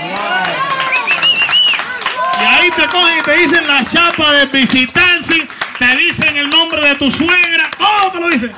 Y 2.41 2.45
ahí 2.45 2.71
te 2.71 2.87
cogen 2.87 3.19
y 3.19 3.23
te 3.23 3.37
dicen 3.39 3.67
la 3.67 3.85
chapa 3.91 4.33
de 4.33 4.47
visitante, 4.47 5.49
te 5.79 5.97
dicen 5.97 6.37
el 6.37 6.51
nombre 6.51 6.89
de 6.89 6.95
tu 6.97 7.11
suegra, 7.13 7.71
todo 7.79 8.13
te 8.13 8.21
lo 8.21 8.29
dicen. 8.31 8.53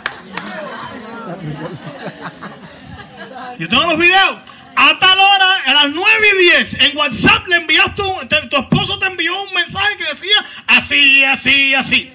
Yo 3.59 3.69
tengo 3.69 3.85
los 3.85 3.99
videos. 3.99 4.39
A 4.79 4.99
tal 4.99 5.19
hora, 5.19 5.63
a 5.65 5.73
las 5.73 5.89
9 5.89 6.29
y 6.35 6.43
10, 6.43 6.75
en 6.81 6.97
WhatsApp 6.99 7.49
le 7.49 7.57
enviaste, 7.57 8.03
tu 8.51 8.57
esposo 8.57 8.99
te 8.99 9.07
envió 9.07 9.43
un 9.43 9.55
mensaje 9.55 9.97
que 9.97 10.05
decía 10.05 10.45
así, 10.67 11.25
así, 11.25 11.75
así. 11.75 12.13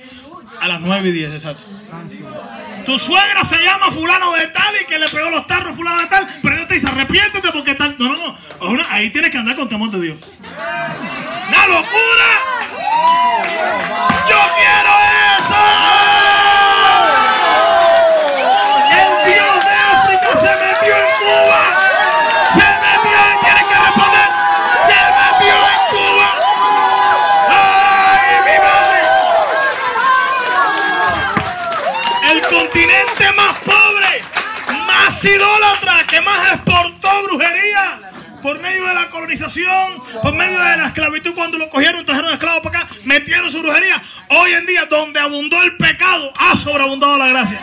A 0.60 0.68
las 0.68 0.80
9 0.80 1.10
y 1.10 1.12
10, 1.12 1.34
exacto. 1.34 1.64
Tu 2.86 3.00
suegra 3.00 3.46
se 3.46 3.58
llama 3.64 3.92
fulano 3.92 4.34
de 4.34 4.48
tal 4.48 4.76
y 4.82 4.86
que 4.86 4.98
le 4.98 5.08
pegó 5.10 5.30
los 5.30 5.46
tarros 5.48 5.76
fulano 5.76 6.02
de 6.02 6.08
tal, 6.08 6.40
pero 6.42 6.56
no 6.56 6.68
te 6.68 6.76
dice 6.76 6.88
arrepiéntete 6.88 7.52
porque 7.52 7.76
tal. 7.76 7.96
No, 7.98 8.10
no, 8.10 8.18
no. 8.18 8.84
Ahí 8.90 9.10
tienes 9.12 9.30
que 9.30 9.38
andar 9.38 9.56
con 9.56 9.70
temor 9.70 9.92
de 9.92 10.02
Dios. 10.02 10.18
¡La 10.42 11.68
locura! 11.68 12.30
¡Yo 14.30 14.40
quiero 14.58 14.90
eso! 15.40 15.92
idólatra 35.24 36.04
que 36.10 36.22
más 36.22 36.52
exportó 36.54 37.24
brujería 37.24 38.00
por 38.42 38.60
medio 38.60 38.88
por 40.22 40.34
medio 40.34 40.60
de 40.60 40.78
la 40.78 40.88
esclavitud, 40.88 41.34
cuando 41.34 41.58
lo 41.58 41.70
cogieron, 41.70 42.06
trajeron 42.06 42.32
esclavos 42.34 42.62
para 42.62 42.82
acá, 42.82 42.96
metieron 43.06 43.52
su 43.52 43.62
brujería. 43.62 44.04
Hoy 44.30 44.54
en 44.54 44.66
día, 44.68 44.86
donde 44.90 45.20
abundó 45.20 45.62
el 45.64 45.76
pecado, 45.78 46.32
ha 46.38 46.58
sobreabundado 46.60 47.18
la 47.18 47.28
gracia. 47.28 47.60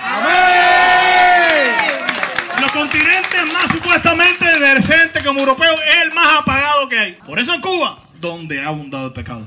Los 2.61 2.73
continentes 2.73 3.53
más 3.53 3.65
supuestamente 3.73 4.45
decentes 4.59 5.23
como 5.23 5.41
europeos 5.41 5.81
es 5.87 6.03
el 6.03 6.13
más 6.13 6.39
apagado 6.39 6.89
que 6.89 6.99
hay. 6.99 7.13
Por 7.13 7.39
eso 7.39 7.55
en 7.55 7.61
Cuba, 7.61 7.99
donde 8.15 8.61
ha 8.61 8.69
abundado 8.69 9.07
el 9.07 9.13
pecado. 9.13 9.47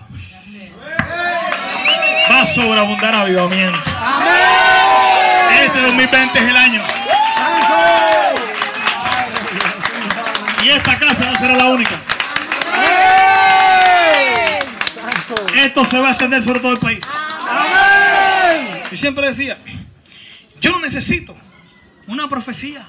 Va 2.31 2.41
a 2.41 2.53
sobreabundar 2.53 3.13
avivamiento. 3.13 3.79
Este 5.61 5.81
2020 5.81 6.39
es 6.39 6.45
el 6.45 6.57
año. 6.57 6.81
Y 10.63 10.69
esta 10.69 10.97
casa 10.97 11.25
no 11.25 11.35
será 11.35 11.55
la 11.55 11.65
única. 11.65 12.10
Esto 15.61 15.85
se 15.85 15.99
va 15.99 16.07
a 16.07 16.11
extender 16.11 16.43
sobre 16.43 16.59
todo 16.59 16.71
el 16.71 16.79
país. 16.79 16.99
Y 18.91 18.97
siempre 18.97 19.27
decía, 19.27 19.59
yo 20.59 20.71
no 20.71 20.79
necesito 20.79 21.35
una 22.07 22.27
profecía. 22.27 22.87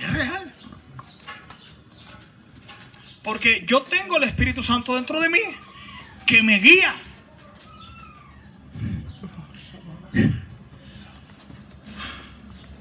Y 0.00 0.04
es 0.04 0.12
real. 0.12 0.52
Porque 3.24 3.64
yo 3.66 3.82
tengo 3.82 4.16
el 4.16 4.24
Espíritu 4.24 4.62
Santo 4.62 4.94
dentro 4.94 5.20
de 5.20 5.28
mí 5.28 5.40
que 6.24 6.42
me 6.42 6.60
guía. 6.60 6.94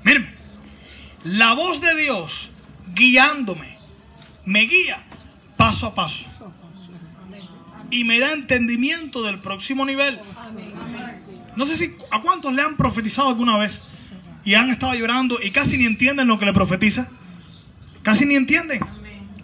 Miren, 0.04 0.36
la 1.24 1.54
voz 1.54 1.82
de 1.82 1.96
Dios 1.96 2.50
guiándome 2.94 3.78
me 4.46 4.62
guía 4.62 5.04
paso 5.58 5.88
a 5.88 5.96
paso. 5.96 6.31
Y 7.92 8.04
me 8.04 8.20
da 8.20 8.32
entendimiento 8.32 9.22
del 9.22 9.40
próximo 9.40 9.86
nivel. 9.86 10.20
No 11.56 11.66
sé 11.66 11.78
si 11.78 11.96
a 12.10 12.22
cuántos 12.22 12.54
le 12.54 12.62
han 12.62 12.78
profetizado 12.78 13.30
alguna 13.30 13.58
vez 13.58 13.82
y 14.44 14.56
han 14.56 14.70
estado 14.70 14.94
llorando 14.94 15.40
y 15.42 15.52
casi 15.52 15.78
ni 15.78 15.86
entienden 15.86 16.28
lo 16.28 16.40
que 16.40 16.46
le 16.46 16.54
profetiza. 16.54 17.08
Casi 18.02 18.26
ni 18.26 18.36
entienden. 18.36 18.80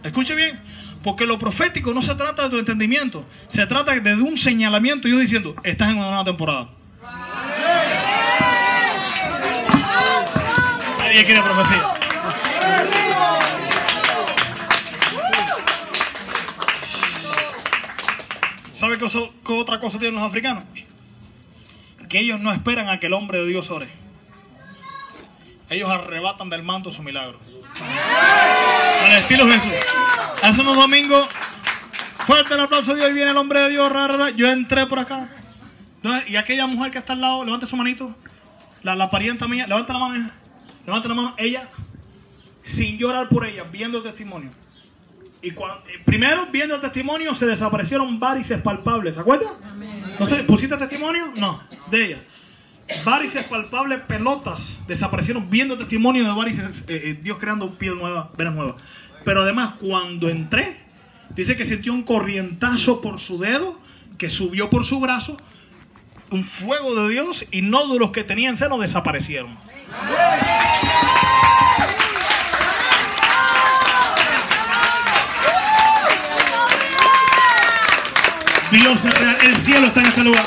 Escuche 0.03 0.33
bien, 0.33 0.59
porque 1.03 1.25
lo 1.25 1.37
profético 1.37 1.93
no 1.93 2.01
se 2.01 2.15
trata 2.15 2.43
de 2.43 2.49
tu 2.49 2.57
entendimiento, 2.57 3.25
se 3.53 3.65
trata 3.65 3.93
de 3.93 4.13
un 4.13 4.37
señalamiento 4.37 5.07
yo 5.07 5.19
diciendo, 5.19 5.55
estás 5.63 5.89
en 5.89 5.97
una 5.97 6.07
nueva 6.07 6.23
temporada. 6.23 6.69
Nadie 10.99 11.25
quiere 11.25 11.41
profecía. 11.41 11.96
¿Sabe 18.79 18.99
qué, 18.99 19.53
otra 19.53 19.79
cosa 19.79 19.97
tienen 19.97 20.19
los 20.19 20.29
africanos? 20.29 20.63
Que 22.09 22.19
ellos 22.19 22.39
no 22.39 22.53
esperan 22.53 22.89
a 22.89 22.99
que 22.99 23.07
el 23.07 23.13
hombre 23.13 23.39
de 23.39 23.47
Dios 23.47 23.71
ore. 23.71 23.89
Ellos 25.69 25.89
arrebatan 25.89 26.49
del 26.49 26.61
manto 26.61 26.91
su 26.91 27.01
milagro. 27.01 27.39
Al 29.03 29.13
estilo 29.13 29.47
Jesús. 29.47 29.73
Hace 30.43 30.61
unos 30.61 30.77
domingos, 30.77 31.27
fuerte 32.19 32.53
el 32.53 32.59
aplauso 32.59 32.93
de 32.93 32.99
Dios, 32.99 33.11
y 33.11 33.13
viene 33.13 33.31
el 33.31 33.37
hombre 33.37 33.61
de 33.61 33.69
Dios, 33.69 33.91
yo 34.35 34.47
entré 34.47 34.85
por 34.85 34.99
acá. 34.99 35.27
Y 36.27 36.35
aquella 36.35 36.67
mujer 36.67 36.91
que 36.91 36.99
está 36.99 37.13
al 37.13 37.21
lado, 37.21 37.43
levante 37.43 37.65
su 37.65 37.75
manito. 37.75 38.15
La, 38.83 38.95
la 38.95 39.09
parienta 39.09 39.47
mía, 39.47 39.65
levanta 39.65 39.91
la 39.93 39.99
mano. 39.99 40.29
Levanta 40.85 41.07
la 41.09 41.15
mano. 41.15 41.33
Ella, 41.37 41.67
sin 42.75 42.99
llorar 42.99 43.27
por 43.27 43.45
ella, 43.45 43.63
viendo 43.63 43.97
el 43.97 44.03
testimonio 44.03 44.51
y 45.41 45.51
cuando, 45.51 45.87
eh, 45.87 45.99
primero, 46.03 46.47
viendo 46.51 46.75
el 46.75 46.81
testimonio, 46.81 47.35
se 47.35 47.45
desaparecieron 47.45 48.19
varices 48.19 48.61
palpables. 48.61 49.13
¿Se 49.13 49.19
acuerdan? 49.19 49.53
Entonces, 50.09 50.41
¿pusiste 50.43 50.75
testimonio? 50.77 51.27
No, 51.35 51.59
de 51.91 52.05
ella. 52.05 52.23
Varices 53.03 53.43
palpables, 53.43 54.01
pelotas, 54.01 54.59
desaparecieron 54.87 55.49
viendo 55.49 55.77
testimonio 55.77 56.23
de 56.23 56.33
varices, 56.33 56.65
eh, 56.87 57.01
eh, 57.03 57.19
Dios 57.21 57.37
creando 57.37 57.69
piel 57.71 57.95
nueva, 57.95 58.31
venas 58.37 58.55
nuevas. 58.55 58.83
Pero 59.25 59.41
además, 59.41 59.75
cuando 59.79 60.29
entré, 60.29 60.77
dice 61.35 61.57
que 61.57 61.65
sintió 61.65 61.93
un 61.93 62.03
corrientazo 62.03 63.01
por 63.01 63.19
su 63.19 63.39
dedo, 63.39 63.77
que 64.17 64.29
subió 64.29 64.69
por 64.69 64.85
su 64.85 64.99
brazo, 64.99 65.35
un 66.31 66.45
fuego 66.45 66.95
de 66.95 67.09
Dios 67.13 67.45
y 67.51 67.61
nódulos 67.61 68.11
que 68.11 68.23
tenían 68.23 68.57
seno 68.57 68.79
desaparecieron. 68.79 69.57
Dios 78.71 78.97
es 79.01 79.19
real. 79.19 79.37
El 79.45 79.55
cielo 79.55 79.87
está 79.87 80.01
en 80.01 80.07
este 80.07 80.23
lugar. 80.23 80.45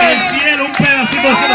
El 0.00 0.40
cielo, 0.40 0.64
un 0.66 0.72
pedacito 0.72 1.28
de 1.28 1.36
cielo. 1.36 1.54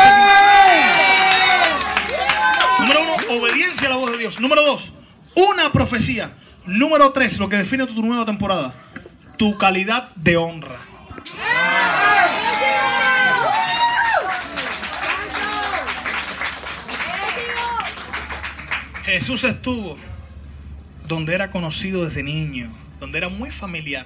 Número 2.79 3.01
uno, 3.01 3.41
obediencia 3.41 3.87
a 3.87 3.91
la 3.91 3.97
voz 3.97 4.11
de 4.11 4.17
Dios. 4.17 4.39
Número 4.41 4.63
dos, 4.63 4.91
una 5.35 5.71
profecía. 5.71 6.33
Número 6.65 7.11
tres, 7.13 7.37
lo 7.37 7.47
que 7.47 7.55
define 7.55 7.87
tu 7.87 8.01
nueva 8.01 8.25
temporada. 8.25 8.73
Tu 9.37 9.57
calidad 9.57 10.09
de 10.15 10.35
honra. 10.35 10.75
Jesús 19.05 19.45
estuvo 19.45 19.97
donde 21.07 21.33
era 21.33 21.49
conocido 21.49 22.03
desde 22.03 22.23
niño, 22.23 22.69
donde 22.99 23.17
era 23.19 23.29
muy 23.29 23.51
familiar 23.51 24.05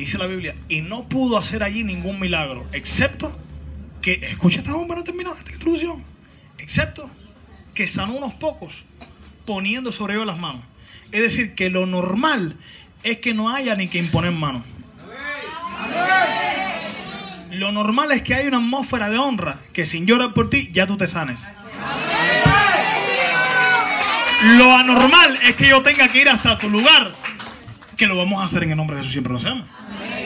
dice 0.00 0.18
la 0.18 0.26
Biblia, 0.26 0.54
y 0.68 0.80
no 0.80 1.08
pudo 1.08 1.38
hacer 1.38 1.62
allí 1.62 1.84
ningún 1.84 2.18
milagro, 2.18 2.66
excepto 2.72 3.32
que, 4.02 4.14
escucha 4.30 4.60
esta 4.60 4.72
bomba, 4.72 4.94
no 4.94 5.04
terminó 5.04 5.34
esta 5.34 5.50
introducción, 5.52 6.02
excepto 6.58 7.10
que 7.74 7.86
sanó 7.86 8.14
unos 8.14 8.34
pocos 8.34 8.84
poniendo 9.44 9.92
sobre 9.92 10.14
ellos 10.14 10.26
las 10.26 10.38
manos. 10.38 10.62
Es 11.12 11.22
decir, 11.22 11.54
que 11.54 11.70
lo 11.70 11.86
normal 11.86 12.56
es 13.02 13.18
que 13.18 13.34
no 13.34 13.54
haya 13.54 13.74
ni 13.74 13.88
que 13.88 13.98
imponer 13.98 14.32
manos. 14.32 14.62
Lo 17.50 17.72
normal 17.72 18.12
es 18.12 18.22
que 18.22 18.34
haya 18.34 18.48
una 18.48 18.58
atmósfera 18.58 19.10
de 19.10 19.18
honra, 19.18 19.60
que 19.72 19.86
sin 19.86 20.06
llorar 20.06 20.34
por 20.34 20.50
ti 20.50 20.70
ya 20.72 20.86
tú 20.86 20.96
te 20.96 21.08
sanes. 21.08 21.40
Lo 24.56 24.72
anormal 24.72 25.38
es 25.42 25.56
que 25.56 25.68
yo 25.68 25.82
tenga 25.82 26.08
que 26.08 26.22
ir 26.22 26.28
hasta 26.28 26.56
tu 26.56 26.70
lugar, 26.70 27.12
que 28.00 28.06
lo 28.06 28.16
vamos 28.16 28.40
a 28.40 28.46
hacer 28.46 28.62
en 28.62 28.70
el 28.70 28.78
nombre 28.78 28.96
de 28.96 29.02
Jesús, 29.02 29.12
siempre 29.12 29.34
lo 29.34 29.38
hacemos. 29.38 29.66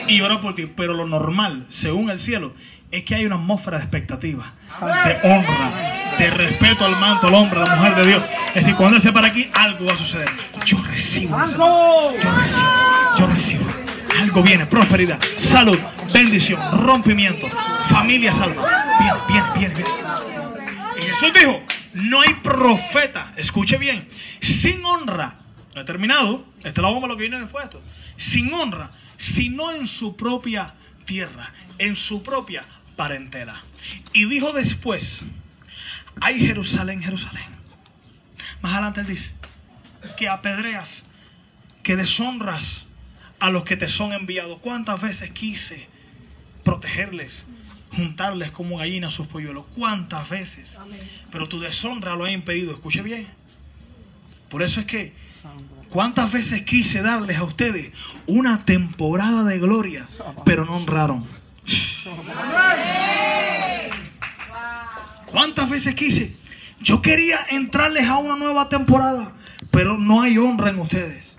Y 0.07 0.21
orar 0.21 0.39
por 0.39 0.55
ti. 0.55 0.65
Pero 0.65 0.93
lo 0.93 1.05
normal, 1.05 1.67
según 1.71 2.09
el 2.09 2.21
cielo, 2.21 2.53
es 2.89 3.03
que 3.03 3.15
hay 3.15 3.25
una 3.25 3.35
atmósfera 3.35 3.79
de 3.79 3.83
expectativa, 3.83 4.53
de 4.79 5.29
honra, 5.29 5.71
de 6.17 6.29
respeto 6.29 6.85
al 6.85 6.97
manto, 7.01 7.27
al 7.27 7.33
hombre, 7.33 7.59
a 7.59 7.65
la 7.65 7.75
mujer 7.75 7.95
de 7.95 8.07
Dios. 8.07 8.23
Es 8.47 8.53
decir, 8.53 8.75
cuando 8.75 8.95
él 8.95 9.03
se 9.03 9.11
para 9.11 9.27
aquí, 9.27 9.49
algo 9.53 9.87
va 9.87 9.91
a 9.91 9.97
suceder. 9.97 10.29
Yo 10.65 10.77
recibo. 10.83 11.37
Yo 11.37 11.57
recibo. 11.57 13.19
Yo 13.19 13.27
recibo. 13.27 13.65
Algo 14.21 14.41
viene, 14.41 14.65
prosperidad, 14.65 15.19
salud, 15.51 15.77
bendición, 16.13 16.61
rompimiento, 16.81 17.47
familia 17.89 18.33
salva. 18.35 18.63
Viene, 19.01 19.19
viene, 19.27 19.47
viene, 19.57 19.73
viene. 19.75 19.89
Y 20.97 21.01
Jesús 21.01 21.33
dijo, 21.33 21.61
no 21.95 22.21
hay 22.21 22.35
profeta, 22.35 23.33
escuche 23.35 23.77
bien, 23.77 24.07
sin 24.39 24.85
honra, 24.85 25.35
no 25.75 25.81
he 25.81 25.83
terminado, 25.83 26.45
esta 26.59 26.69
es 26.69 26.77
la 26.77 26.89
bomba 26.89 27.07
lo 27.07 27.17
que 27.17 27.23
viene 27.23 27.39
después 27.39 27.69
de 27.69 27.77
esto, 27.77 27.91
sin 28.17 28.51
honra, 28.53 28.91
sino 29.17 29.71
en 29.71 29.87
su 29.87 30.15
propia 30.15 30.73
tierra, 31.05 31.51
en 31.77 31.97
su 31.97 32.23
propia 32.23 32.63
parentela. 32.95 33.61
Y 34.13 34.25
dijo 34.25 34.53
después, 34.53 35.19
ay 36.21 36.39
Jerusalén, 36.39 37.03
Jerusalén. 37.03 37.43
Más 38.61 38.73
adelante 38.73 39.01
él 39.01 39.07
dice, 39.07 39.31
que 40.17 40.29
apedreas, 40.29 41.03
que 41.83 41.97
deshonras 41.97 42.85
a 43.39 43.49
los 43.49 43.65
que 43.65 43.75
te 43.75 43.87
son 43.87 44.13
enviados. 44.13 44.59
¿Cuántas 44.59 45.01
veces 45.01 45.31
quise 45.31 45.87
protegerles, 46.63 47.43
juntarles 47.91 48.51
como 48.51 48.77
gallinas 48.77 49.13
sus 49.13 49.27
polluelos? 49.27 49.65
¿Cuántas 49.75 50.29
veces? 50.29 50.77
Pero 51.31 51.49
tu 51.49 51.59
deshonra 51.59 52.15
lo 52.15 52.23
ha 52.23 52.31
impedido. 52.31 52.71
Escuche 52.71 53.01
bien. 53.01 53.27
Por 54.49 54.63
eso 54.63 54.79
es 54.79 54.85
que, 54.85 55.13
¿cuántas 55.89 56.31
veces 56.31 56.63
quise 56.63 57.01
darles 57.01 57.37
a 57.37 57.43
ustedes 57.43 57.91
una 58.27 58.65
temporada 58.65 59.43
de 59.43 59.59
gloria, 59.59 60.05
pero 60.43 60.65
no 60.65 60.77
honraron? 60.77 61.23
¿Cuántas 65.27 65.69
veces 65.69 65.95
quise? 65.95 66.35
Yo 66.81 67.01
quería 67.01 67.45
entrarles 67.49 68.07
a 68.07 68.17
una 68.17 68.35
nueva 68.35 68.69
temporada, 68.69 69.31
pero 69.71 69.97
no 69.97 70.21
hay 70.21 70.37
honra 70.37 70.69
en 70.69 70.79
ustedes. 70.79 71.37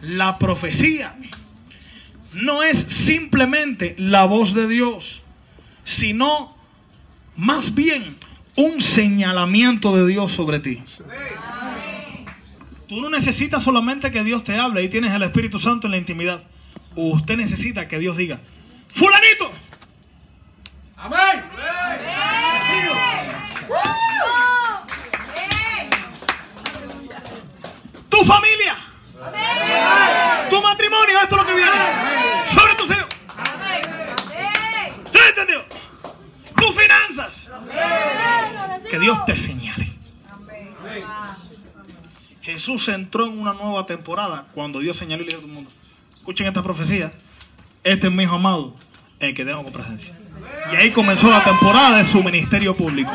La 0.00 0.38
profecía 0.38 1.16
no 2.34 2.62
es 2.62 2.78
simplemente 2.78 3.94
la 3.98 4.24
voz 4.24 4.54
de 4.54 4.68
Dios, 4.68 5.22
sino 5.84 6.56
más 7.36 7.74
bien 7.74 8.16
un 8.56 8.80
señalamiento 8.80 9.96
de 9.96 10.06
Dios 10.06 10.32
sobre 10.32 10.60
ti. 10.60 10.82
Tú 12.88 13.02
no 13.02 13.10
necesitas 13.10 13.62
solamente 13.62 14.10
que 14.10 14.24
Dios 14.24 14.44
te 14.44 14.58
hable, 14.58 14.80
ahí 14.80 14.88
tienes 14.88 15.12
el 15.12 15.22
Espíritu 15.22 15.58
Santo 15.58 15.86
en 15.86 15.90
la 15.90 15.98
intimidad. 15.98 16.42
Usted 16.96 17.36
necesita 17.36 17.86
que 17.86 17.98
Dios 17.98 18.16
diga, 18.16 18.40
fulanito, 18.94 19.52
tu 28.08 28.24
familia, 28.24 28.76
tu 30.48 30.62
matrimonio, 30.62 31.20
esto 31.22 31.36
es 31.36 31.42
lo 31.42 31.46
que 31.46 31.54
viene, 31.54 31.70
sobre 32.54 32.74
tus 32.74 32.90
hijos. 32.90 33.08
¿Sí 35.12 35.18
entendió? 35.28 35.64
Tus 36.56 36.74
finanzas. 36.74 37.48
Que 38.90 38.98
Dios 38.98 39.26
te 39.26 39.36
señale. 39.36 39.57
Jesús 42.48 42.88
entró 42.88 43.26
en 43.26 43.38
una 43.38 43.52
nueva 43.52 43.84
temporada 43.84 44.46
cuando 44.54 44.80
Dios 44.80 44.96
señaló 44.96 45.22
y 45.22 45.26
le 45.26 45.30
dijo 45.30 45.40
a 45.40 45.42
todo 45.42 45.48
el 45.50 45.54
mundo, 45.54 45.70
escuchen 46.16 46.46
esta 46.46 46.62
profecía, 46.62 47.12
este 47.84 48.06
es 48.06 48.12
mi 48.12 48.22
hijo 48.22 48.36
amado, 48.36 48.74
el 49.20 49.34
que 49.34 49.44
tengo 49.44 49.62
con 49.64 49.72
presencia. 49.72 50.16
Y 50.72 50.76
ahí 50.76 50.90
comenzó 50.90 51.28
la 51.28 51.44
temporada 51.44 52.02
de 52.02 52.10
su 52.10 52.22
ministerio 52.22 52.74
público. 52.74 53.12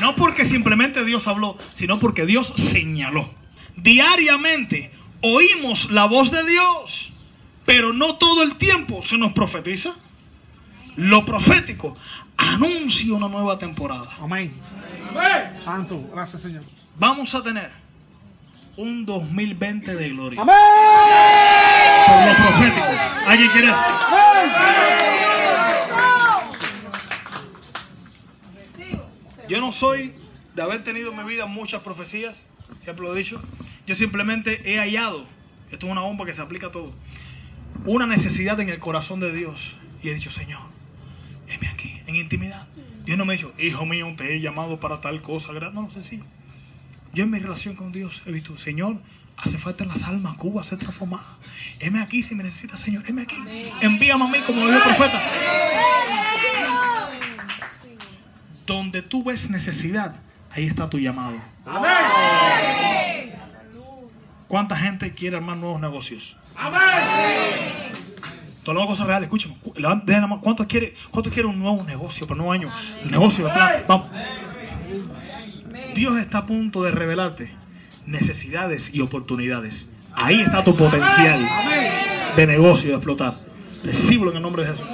No 0.00 0.16
porque 0.16 0.46
simplemente 0.46 1.04
Dios 1.04 1.26
habló, 1.26 1.58
sino 1.76 1.98
porque 1.98 2.24
Dios 2.24 2.54
señaló. 2.72 3.28
Diariamente 3.76 4.90
oímos 5.20 5.90
la 5.90 6.06
voz 6.06 6.30
de 6.30 6.44
Dios, 6.44 7.12
pero 7.66 7.92
no 7.92 8.16
todo 8.16 8.42
el 8.42 8.56
tiempo 8.56 9.02
se 9.02 9.18
nos 9.18 9.34
profetiza. 9.34 9.94
Lo 10.96 11.26
profético 11.26 11.96
anuncia 12.38 13.12
una 13.12 13.28
nueva 13.28 13.58
temporada. 13.58 14.08
Amén. 14.18 14.54
Santo, 15.62 16.08
gracias 16.10 16.40
Señor. 16.40 16.62
Vamos 16.98 17.34
a 17.34 17.42
tener 17.42 17.81
un 18.76 19.04
2020 19.04 19.94
de 19.94 20.08
gloria. 20.10 20.40
Amén. 20.40 20.54
Por 22.06 22.26
lo 22.26 22.34
profético. 22.48 22.86
¿Alguien 23.26 23.50
quiere? 23.50 23.68
Yo 29.48 29.60
no 29.60 29.72
soy 29.72 30.14
de 30.54 30.62
haber 30.62 30.82
tenido 30.84 31.10
en 31.10 31.16
mi 31.18 31.24
vida 31.24 31.46
muchas 31.46 31.82
profecías, 31.82 32.36
siempre 32.82 33.04
lo 33.04 33.14
he 33.14 33.18
dicho. 33.18 33.40
Yo 33.86 33.94
simplemente 33.94 34.72
he 34.72 34.78
hallado, 34.78 35.26
esto 35.70 35.86
es 35.86 35.92
una 35.92 36.02
bomba 36.02 36.24
que 36.24 36.34
se 36.34 36.40
aplica 36.42 36.68
a 36.68 36.72
todo, 36.72 36.92
una 37.84 38.06
necesidad 38.06 38.58
en 38.60 38.68
el 38.68 38.78
corazón 38.78 39.20
de 39.20 39.32
Dios. 39.32 39.74
Y 40.02 40.08
he 40.08 40.14
dicho, 40.14 40.30
Señor, 40.30 40.60
heme 41.48 41.68
aquí, 41.68 42.00
en 42.06 42.16
intimidad. 42.16 42.66
Dios 43.04 43.18
no 43.18 43.24
me 43.24 43.34
ha 43.34 43.36
dicho, 43.36 43.52
hijo 43.58 43.84
mío, 43.84 44.12
te 44.16 44.34
he 44.36 44.40
llamado 44.40 44.78
para 44.80 45.00
tal 45.00 45.20
cosa. 45.22 45.52
gra-". 45.52 45.72
No, 45.72 45.90
sencillo. 45.90 46.24
Yo 47.14 47.24
en 47.24 47.30
mi 47.30 47.38
relación 47.38 47.74
con 47.76 47.92
Dios 47.92 48.22
he 48.24 48.32
visto, 48.32 48.56
Señor, 48.56 48.96
hace 49.36 49.58
falta 49.58 49.84
en 49.84 49.90
las 49.90 50.02
almas, 50.02 50.36
Cuba 50.38 50.64
ser 50.64 50.78
transformada. 50.78 51.36
Heme 51.78 52.00
aquí 52.00 52.22
si 52.22 52.34
me 52.34 52.42
necesitas, 52.42 52.80
Señor, 52.80 53.04
heme 53.06 53.22
aquí. 53.22 53.36
Envíame 53.82 54.24
a 54.24 54.28
mí 54.28 54.38
como 54.46 54.64
lo 54.64 54.72
dijo 54.72 54.88
el 54.88 54.96
profeta. 54.96 55.20
Donde 58.66 59.02
tú 59.02 59.22
ves 59.22 59.50
necesidad, 59.50 60.14
ahí 60.50 60.66
está 60.66 60.88
tu 60.88 60.98
llamado. 60.98 61.36
¿Cuánta 64.48 64.76
gente 64.76 65.12
quiere 65.12 65.36
armar 65.36 65.58
nuevos 65.58 65.80
negocios? 65.80 66.36
Todas 68.64 68.78
las 68.78 68.86
cosas 68.86 69.06
reales, 69.06 69.26
escúchame. 69.26 69.56
¿Cuántos 70.40 70.66
quiere, 70.66 70.94
cuánto 71.10 71.30
quiere 71.30 71.48
un 71.48 71.58
nuevo 71.58 71.82
negocio 71.82 72.26
para 72.26 72.40
un 72.40 72.46
nuevo 72.46 72.52
año? 72.52 72.68
Negocio, 73.10 73.52
plan, 73.52 73.82
vamos. 73.86 74.08
Dios 75.94 76.18
está 76.18 76.38
a 76.38 76.46
punto 76.46 76.82
de 76.82 76.90
revelarte 76.90 77.50
necesidades 78.06 78.82
y 78.92 79.00
oportunidades. 79.00 79.74
Ahí 80.14 80.40
está 80.40 80.64
tu 80.64 80.76
potencial 80.76 81.46
de 82.36 82.46
negocio, 82.46 82.90
de 82.90 82.96
explotar. 82.96 83.34
Recíbelo 83.84 84.30
en 84.30 84.36
el 84.36 84.42
nombre 84.42 84.64
de 84.64 84.72
Jesús. 84.72 84.86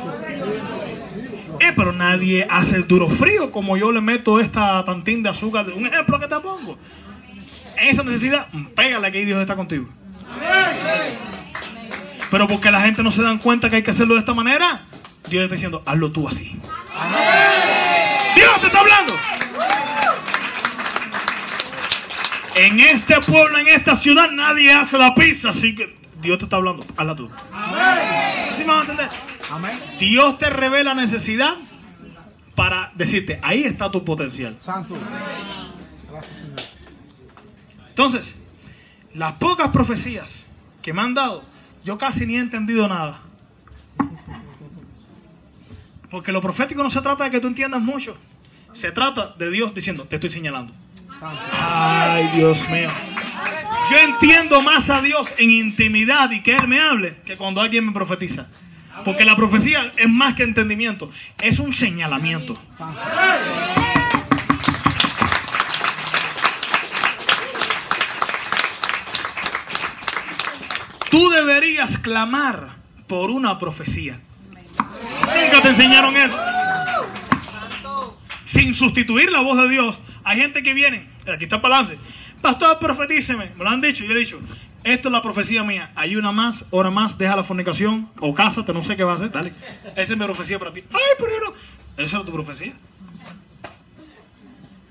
Eh, 1.61 1.73
pero 1.75 1.93
nadie 1.93 2.47
hace 2.49 2.77
el 2.77 2.87
duro 2.87 3.09
frío 3.11 3.51
como 3.51 3.77
yo 3.77 3.91
le 3.91 4.01
meto 4.01 4.41
esta 4.41 4.85
tantín 4.85 5.23
de 5.23 5.31
azúcar. 5.31 5.67
Un 5.75 5.87
ejemplo 5.87 6.19
que 6.19 6.29
te 6.29 6.41
pongo. 6.41 6.79
Esa 7.81 8.03
necesidad, 8.03 8.47
pégale 8.75 9.13
que 9.13 9.25
Dios 9.25 9.41
está 9.41 9.57
contigo. 9.57 9.87
Pero 12.31 12.47
porque 12.47 12.71
la 12.71 12.81
gente 12.81 13.03
no 13.03 13.11
se 13.11 13.23
dan 13.23 13.39
cuenta 13.39 13.71
que 13.71 13.77
hay 13.77 13.83
que 13.83 13.91
hacerlo 13.91 14.15
de 14.15 14.21
esta 14.21 14.35
manera, 14.35 14.83
Dios 15.29 15.45
está 15.45 15.55
diciendo, 15.55 15.83
hazlo 15.87 16.11
tú 16.13 16.29
así. 16.29 16.57
Dios 18.35 18.61
te 18.61 18.67
está 18.67 18.81
hablando. 18.81 19.15
En 22.59 22.81
este 22.81 23.21
pueblo, 23.21 23.57
en 23.59 23.69
esta 23.69 23.97
ciudad, 23.97 24.33
nadie 24.33 24.73
hace 24.73 24.99
la 24.99 25.15
pizza, 25.15 25.51
así 25.51 25.77
que 25.77 25.97
Dios 26.21 26.39
te 26.39 26.45
está 26.45 26.57
hablando, 26.57 26.85
hazla 26.97 27.15
tú. 27.15 27.31
¿Sí 28.57 28.65
me 28.65 28.67
van 28.67 28.79
a 28.79 28.81
entender? 28.81 29.09
Amén. 29.49 29.79
Dios 30.01 30.39
te 30.39 30.51
revela 30.51 30.93
necesidad 30.93 31.55
para 32.57 32.91
decirte, 32.97 33.39
ahí 33.43 33.63
está 33.63 33.89
tu 33.93 34.05
potencial. 34.05 34.59
Santo. 34.59 34.97
Gracias 36.11 36.37
Señor. 36.41 36.61
Entonces, 37.91 38.35
las 39.15 39.35
pocas 39.35 39.71
profecías 39.71 40.29
que 40.83 40.93
me 40.93 41.03
han 41.03 41.15
dado, 41.15 41.45
yo 41.85 41.97
casi 41.97 42.27
ni 42.27 42.37
he 42.37 42.41
entendido 42.41 42.89
nada. 42.89 43.21
Porque 46.11 46.33
lo 46.33 46.43
profético 46.43 46.83
no 46.83 46.91
se 46.91 47.01
trata 47.03 47.23
de 47.23 47.31
que 47.31 47.39
tú 47.39 47.47
entiendas 47.47 47.83
mucho. 47.83 48.17
Se 48.73 48.91
trata 48.91 49.35
de 49.39 49.49
Dios 49.49 49.73
diciendo, 49.75 50.05
te 50.05 50.17
estoy 50.17 50.31
señalando. 50.31 50.73
Ay, 51.21 52.29
Dios 52.35 52.59
mío. 52.69 52.89
Yo 53.91 53.97
entiendo 53.99 54.61
más 54.61 54.89
a 54.91 55.01
Dios 55.01 55.33
en 55.39 55.51
intimidad 55.51 56.31
y 56.31 56.43
que 56.43 56.53
Él 56.53 56.69
me 56.69 56.81
hable 56.81 57.17
que 57.25 57.37
cuando 57.37 57.61
alguien 57.61 57.87
me 57.87 57.93
profetiza. 57.93 58.47
Porque 59.05 59.25
la 59.25 59.37
profecía 59.37 59.93
es 59.97 60.09
más 60.09 60.35
que 60.35 60.43
entendimiento, 60.43 61.11
es 61.41 61.59
un 61.59 61.73
señalamiento. 61.73 62.59
Tú 71.11 71.31
deberías 71.31 71.97
clamar 71.99 72.77
por 73.07 73.31
una 73.31 73.59
profecía. 73.59 74.21
Nunca 74.79 75.63
te 75.63 75.69
enseñaron 75.69 76.17
eso. 76.17 76.39
Sin 78.47 78.75
sustituir 78.75 79.31
la 79.31 79.41
voz 79.41 79.59
de 79.59 79.69
Dios. 79.69 79.99
Hay 80.29 80.37
gente 80.37 80.63
que 80.63 80.75
viene, 80.75 81.07
aquí 81.27 81.45
está 81.45 81.57
el 81.57 81.63
balance. 81.63 81.97
Pastor, 82.43 82.79
profetíceme. 82.79 83.51
Me 83.57 83.65
lo 83.65 83.71
han 83.71 83.81
dicho. 83.81 84.05
Yo 84.05 84.13
he 84.13 84.19
dicho, 84.19 84.39
esto 84.85 85.09
es 85.09 85.13
la 85.13 85.23
profecía 85.23 85.63
mía. 85.63 85.91
Hay 85.95 86.17
una 86.17 86.33
más, 86.33 86.67
hora 86.69 86.91
más, 86.91 87.17
deja 87.17 87.35
la 87.35 87.45
fornicación 87.45 88.11
o 88.21 88.35
cásate, 88.35 88.75
no 88.75 88.85
sé 88.85 88.95
qué 88.95 89.05
va 89.05 89.13
a 89.13 89.15
hacer. 89.15 89.31
Dale. 89.31 89.49
Esa 89.49 90.03
es 90.03 90.11
mi 90.11 90.25
profecía 90.27 90.59
para 90.59 90.71
ti. 90.71 90.83
Ay, 90.93 91.01
pero 91.19 91.31
yo 91.31 91.47
no. 91.47 92.05
Esa 92.05 92.19
es 92.19 92.27
tu 92.27 92.31
profecía. 92.33 92.75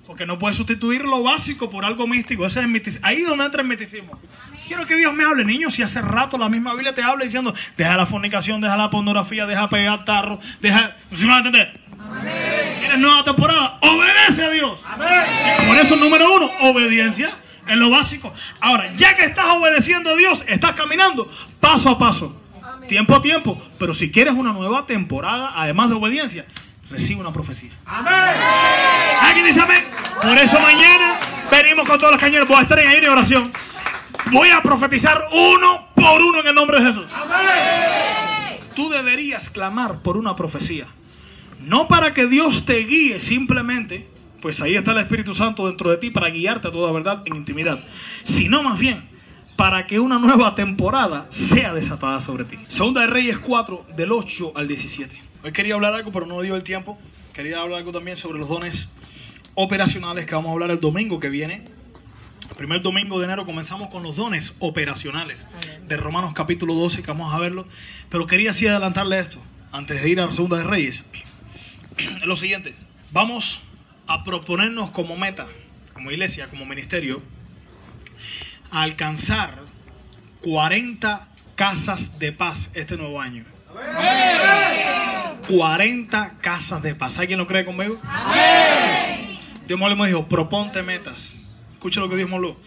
Porque 0.07 0.25
no 0.25 0.39
puedes 0.39 0.57
sustituir 0.57 1.05
lo 1.05 1.21
básico 1.21 1.69
por 1.69 1.85
algo 1.85 2.07
místico. 2.07 2.47
Ese 2.47 2.61
es 2.61 2.67
misticismo. 2.67 3.05
Ahí 3.05 3.21
es 3.21 3.27
donde 3.27 3.45
entra 3.45 3.61
el 3.61 3.67
misticismo. 3.67 4.19
Quiero 4.67 4.87
que 4.87 4.95
Dios 4.95 5.13
me 5.13 5.23
hable, 5.23 5.45
niño. 5.45 5.69
Si 5.69 5.83
hace 5.83 6.01
rato 6.01 6.39
la 6.39 6.49
misma 6.49 6.73
Biblia 6.73 6.95
te 6.95 7.03
habla 7.03 7.25
diciendo, 7.25 7.53
deja 7.77 7.95
la 7.95 8.07
fornicación, 8.07 8.59
deja 8.59 8.75
la 8.75 8.89
pornografía, 8.89 9.45
deja 9.45 9.69
pegar 9.69 10.03
tarro, 10.03 10.39
deja... 10.61 10.95
¿Sí 11.15 11.21
me 11.21 11.27
va 11.27 11.35
a 11.35 11.37
entender? 11.37 11.86
¿Tienes 12.79 12.97
nueva 12.99 13.23
temporada? 13.23 13.79
Obedece 13.81 14.43
a 14.43 14.49
Dios. 14.49 14.79
Por 15.67 15.77
eso, 15.77 15.95
número 15.95 16.33
uno, 16.33 16.49
obediencia 16.61 17.35
es 17.67 17.75
lo 17.75 17.89
básico. 17.89 18.33
Ahora, 18.59 18.93
ya 18.95 19.15
que 19.15 19.25
estás 19.25 19.45
obedeciendo 19.53 20.11
a 20.11 20.15
Dios, 20.15 20.43
estás 20.47 20.73
caminando 20.73 21.31
paso 21.59 21.89
a 21.89 21.99
paso, 21.99 22.35
tiempo 22.87 23.15
a 23.15 23.21
tiempo. 23.21 23.61
Pero 23.77 23.93
si 23.93 24.11
quieres 24.11 24.33
una 24.33 24.53
nueva 24.53 24.85
temporada, 24.85 25.51
además 25.55 25.89
de 25.89 25.95
obediencia, 25.95 26.45
recibe 26.89 27.19
una 27.19 27.33
profecía. 27.33 27.71
¿Alguien 27.85 29.45
dice 29.45 29.59
amén? 29.59 29.83
Por 30.21 30.37
eso 30.37 30.59
mañana 30.59 31.15
venimos 31.51 31.87
con 31.87 31.97
todos 31.97 32.13
los 32.13 32.21
cañones. 32.21 32.47
Voy 32.47 32.57
a 32.57 32.61
estar 32.61 32.79
en 32.79 32.87
ahí 32.87 33.01
de 33.01 33.09
oración. 33.09 33.51
Voy 34.31 34.49
a 34.49 34.61
profetizar 34.61 35.27
uno 35.31 35.87
por 35.93 36.21
uno 36.21 36.41
en 36.41 36.47
el 36.47 36.55
nombre 36.55 36.79
de 36.79 36.87
Jesús. 36.87 37.05
Tú 38.75 38.89
deberías 38.89 39.49
clamar 39.49 39.99
por 39.99 40.17
una 40.17 40.35
profecía. 40.35 40.87
No 41.61 41.87
para 41.87 42.13
que 42.13 42.27
Dios 42.27 42.65
te 42.65 42.77
guíe 42.79 43.19
simplemente, 43.19 44.07
pues 44.41 44.61
ahí 44.61 44.75
está 44.75 44.91
el 44.91 44.99
Espíritu 44.99 45.35
Santo 45.35 45.67
dentro 45.67 45.89
de 45.89 45.97
ti 45.97 46.11
para 46.11 46.29
guiarte 46.29 46.67
a 46.67 46.71
toda 46.71 46.91
verdad 46.91 47.23
en 47.25 47.35
intimidad, 47.35 47.83
sino 48.23 48.63
más 48.63 48.79
bien 48.79 49.09
para 49.55 49.87
que 49.87 49.99
una 49.99 50.19
nueva 50.19 50.53
temporada 50.53 51.27
sea 51.31 51.73
desatada 51.73 52.21
sobre 52.21 52.45
ti. 52.45 52.57
Segunda 52.69 53.01
de 53.01 53.07
Reyes 53.07 53.39
4, 53.39 53.87
del 53.97 54.11
8 54.11 54.53
al 54.55 54.67
17. 54.67 55.19
Hoy 55.43 55.51
quería 55.51 55.73
hablar 55.73 55.95
algo, 55.95 56.11
pero 56.11 56.27
no 56.27 56.41
dio 56.41 56.55
el 56.55 56.63
tiempo. 56.63 56.97
Quería 57.33 57.59
hablar 57.59 57.79
algo 57.79 57.91
también 57.91 58.17
sobre 58.17 58.37
los 58.37 58.47
dones 58.47 58.87
operacionales 59.55 60.27
que 60.27 60.35
vamos 60.35 60.49
a 60.49 60.53
hablar 60.53 60.69
el 60.69 60.79
domingo 60.79 61.19
que 61.19 61.29
viene. 61.29 61.63
El 62.51 62.55
primer 62.55 62.81
domingo 62.83 63.19
de 63.19 63.25
enero 63.25 63.45
comenzamos 63.45 63.89
con 63.89 64.03
los 64.03 64.15
dones 64.15 64.53
operacionales 64.59 65.43
de 65.87 65.97
Romanos 65.97 66.33
capítulo 66.35 66.75
12, 66.75 67.01
que 67.01 67.07
vamos 67.07 67.33
a 67.33 67.39
verlo. 67.39 67.65
Pero 68.09 68.27
quería 68.27 68.51
así 68.51 68.67
adelantarle 68.67 69.19
esto, 69.19 69.39
antes 69.71 70.01
de 70.01 70.09
ir 70.09 70.19
a 70.19 70.27
la 70.27 70.33
Segunda 70.33 70.57
de 70.57 70.63
Reyes. 70.63 71.03
lo 72.25 72.35
siguiente, 72.37 72.75
vamos 73.11 73.61
a 74.07 74.23
proponernos 74.23 74.91
como 74.91 75.17
meta, 75.17 75.47
como 75.93 76.11
iglesia, 76.11 76.47
como 76.47 76.65
ministerio, 76.65 77.21
a 78.71 78.81
alcanzar 78.81 79.59
40 80.41 81.27
casas 81.55 82.19
de 82.19 82.31
paz 82.31 82.69
este 82.73 82.97
nuevo 82.97 83.19
año. 83.19 83.45
40 85.47 86.35
casas 86.41 86.81
de 86.81 86.95
paz. 86.95 87.17
¿Alguien 87.17 87.39
lo 87.39 87.47
cree 87.47 87.65
conmigo? 87.65 87.97
Dios 89.67 89.79
me 89.79 90.07
dijo, 90.07 90.27
proponte 90.27 90.83
metas. 90.83 91.33
Escucha 91.73 91.99
lo 91.99 92.09
que 92.09 92.15
Dios 92.15 92.29
me 92.29 92.35
habló. 92.35 92.57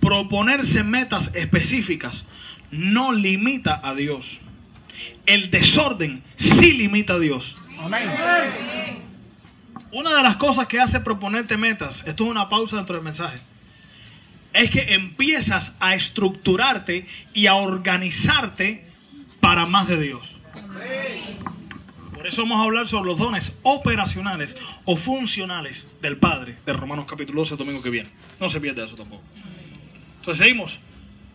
Proponerse 0.00 0.82
metas 0.82 1.30
específicas 1.34 2.24
no 2.70 3.12
limita 3.12 3.80
a 3.82 3.94
Dios. 3.94 4.40
El 5.26 5.50
desorden 5.50 6.22
sí 6.36 6.72
limita 6.72 7.14
a 7.14 7.18
Dios. 7.18 7.54
Una 9.92 10.16
de 10.16 10.22
las 10.22 10.36
cosas 10.36 10.66
que 10.66 10.80
hace 10.80 11.00
proponerte 11.00 11.56
metas, 11.56 12.02
esto 12.06 12.24
es 12.24 12.30
una 12.30 12.48
pausa 12.48 12.76
dentro 12.76 12.96
del 12.96 13.04
mensaje, 13.04 13.38
es 14.52 14.70
que 14.70 14.94
empiezas 14.94 15.72
a 15.80 15.94
estructurarte 15.94 17.06
y 17.32 17.46
a 17.46 17.54
organizarte 17.54 18.86
para 19.40 19.66
más 19.66 19.88
de 19.88 20.00
Dios. 20.00 20.28
Por 22.14 22.26
eso 22.26 22.42
vamos 22.42 22.60
a 22.60 22.62
hablar 22.64 22.88
sobre 22.88 23.10
los 23.10 23.18
dones 23.18 23.52
operacionales 23.62 24.56
o 24.84 24.96
funcionales 24.96 25.86
del 26.00 26.16
Padre 26.16 26.56
de 26.64 26.72
Romanos 26.72 27.04
capítulo 27.06 27.40
12 27.40 27.54
el 27.54 27.58
domingo 27.58 27.82
que 27.82 27.90
viene. 27.90 28.08
No 28.40 28.48
se 28.48 28.60
pierde 28.60 28.84
eso 28.84 28.94
tampoco. 28.94 29.22
Entonces 30.20 30.46
seguimos. 30.46 30.78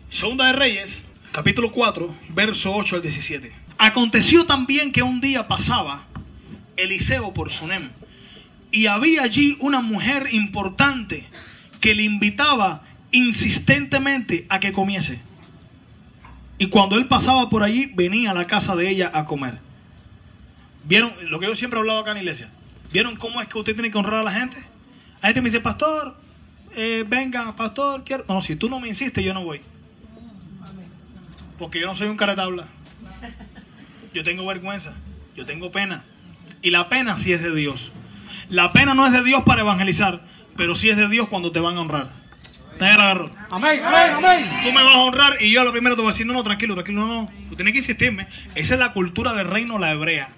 Segunda 0.09 0.47
de 0.47 0.53
Reyes, 0.53 1.03
capítulo 1.31 1.71
4, 1.71 2.15
verso 2.29 2.73
8 2.73 2.95
al 2.95 3.01
17. 3.03 3.51
Aconteció 3.77 4.47
también 4.47 4.91
que 4.91 5.03
un 5.03 5.21
día 5.21 5.47
pasaba 5.47 6.05
Eliseo 6.79 7.33
por 7.33 7.51
Sunem 7.51 7.89
y 8.71 8.87
había 8.87 9.23
allí 9.23 9.57
una 9.59 9.81
mujer 9.81 10.29
importante 10.31 11.25
que 11.81 11.95
le 11.95 12.03
invitaba 12.03 12.81
insistentemente 13.11 14.45
a 14.49 14.59
que 14.59 14.71
comiese. 14.71 15.19
Y 16.57 16.67
cuando 16.67 16.97
él 16.97 17.07
pasaba 17.07 17.49
por 17.49 17.63
allí, 17.63 17.85
venía 17.95 18.31
a 18.31 18.33
la 18.33 18.45
casa 18.45 18.75
de 18.75 18.89
ella 18.89 19.11
a 19.13 19.25
comer. 19.25 19.59
¿Vieron 20.83 21.13
lo 21.29 21.39
que 21.39 21.47
yo 21.47 21.55
siempre 21.55 21.79
he 21.79 21.81
hablado 21.81 21.99
acá 21.99 22.11
en 22.11 22.17
la 22.17 22.23
iglesia? 22.23 22.49
¿Vieron 22.91 23.15
cómo 23.15 23.41
es 23.41 23.47
que 23.47 23.57
usted 23.57 23.73
tiene 23.73 23.91
que 23.91 23.97
honrar 23.97 24.21
a 24.21 24.23
la 24.23 24.33
gente? 24.33 24.57
La 25.21 25.27
gente 25.27 25.41
me 25.41 25.49
dice, 25.49 25.61
pastor, 25.61 26.17
eh, 26.75 27.05
venga, 27.07 27.55
pastor, 27.55 28.03
quiero. 28.03 28.25
No, 28.27 28.41
si 28.41 28.55
tú 28.55 28.69
no 28.69 28.79
me 28.79 28.89
insistes, 28.89 29.23
yo 29.23 29.33
no 29.33 29.43
voy. 29.43 29.61
Porque 31.57 31.79
yo 31.79 31.87
no 31.87 31.95
soy 31.95 32.07
un 32.07 32.17
caretabla. 32.17 32.67
Yo 34.13 34.23
tengo 34.23 34.45
vergüenza, 34.45 34.93
yo 35.35 35.45
tengo 35.45 35.71
pena. 35.71 36.03
Y 36.61 36.71
la 36.71 36.89
pena 36.89 37.17
sí 37.17 37.31
es 37.33 37.41
de 37.41 37.53
Dios. 37.53 37.91
La 38.49 38.71
pena 38.71 38.93
no 38.93 39.05
es 39.05 39.13
de 39.13 39.23
Dios 39.23 39.43
para 39.45 39.61
evangelizar, 39.61 40.21
pero 40.57 40.75
sí 40.75 40.89
es 40.89 40.97
de 40.97 41.07
Dios 41.07 41.29
cuando 41.29 41.51
te 41.51 41.59
van 41.59 41.77
a 41.77 41.81
honrar. 41.81 42.09
¿Te 42.77 42.85
agarro? 42.85 43.29
Amén, 43.51 43.81
amén, 43.83 44.11
amén. 44.17 44.49
Tú 44.63 44.71
me 44.71 44.83
vas 44.83 44.95
a 44.95 44.99
honrar 44.99 45.41
y 45.41 45.51
yo 45.51 45.63
lo 45.63 45.71
primero 45.71 45.95
te 45.95 46.01
voy 46.01 46.09
a 46.09 46.13
decir, 46.13 46.25
no, 46.25 46.33
no, 46.33 46.43
tranquilo, 46.43 46.73
tranquilo, 46.75 47.05
no, 47.05 47.23
no. 47.23 47.29
Tú 47.49 47.55
tienes 47.55 47.73
que 47.73 47.79
insistirme. 47.79 48.27
Esa 48.55 48.73
es 48.75 48.79
la 48.79 48.93
cultura 48.93 49.33
del 49.33 49.47
reino, 49.47 49.77
la 49.77 49.91
hebrea. 49.91 50.29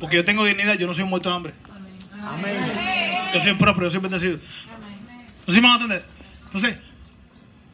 Porque 0.00 0.16
yo 0.16 0.24
tengo 0.24 0.44
dignidad, 0.44 0.74
yo 0.74 0.86
no 0.86 0.94
soy 0.94 1.04
muerto 1.04 1.28
de 1.28 1.36
hambre. 1.36 1.54
Amén. 2.22 2.56
Yo 3.34 3.40
soy 3.40 3.54
propio, 3.54 3.84
yo 3.84 3.90
soy 3.90 4.00
bendecido. 4.00 4.38
¿No 5.46 5.52
sé 5.52 5.58
si 5.58 5.60
me 5.60 5.68
van 5.68 5.72
a 5.72 5.74
entender? 5.82 6.04
Entonces, 6.46 6.78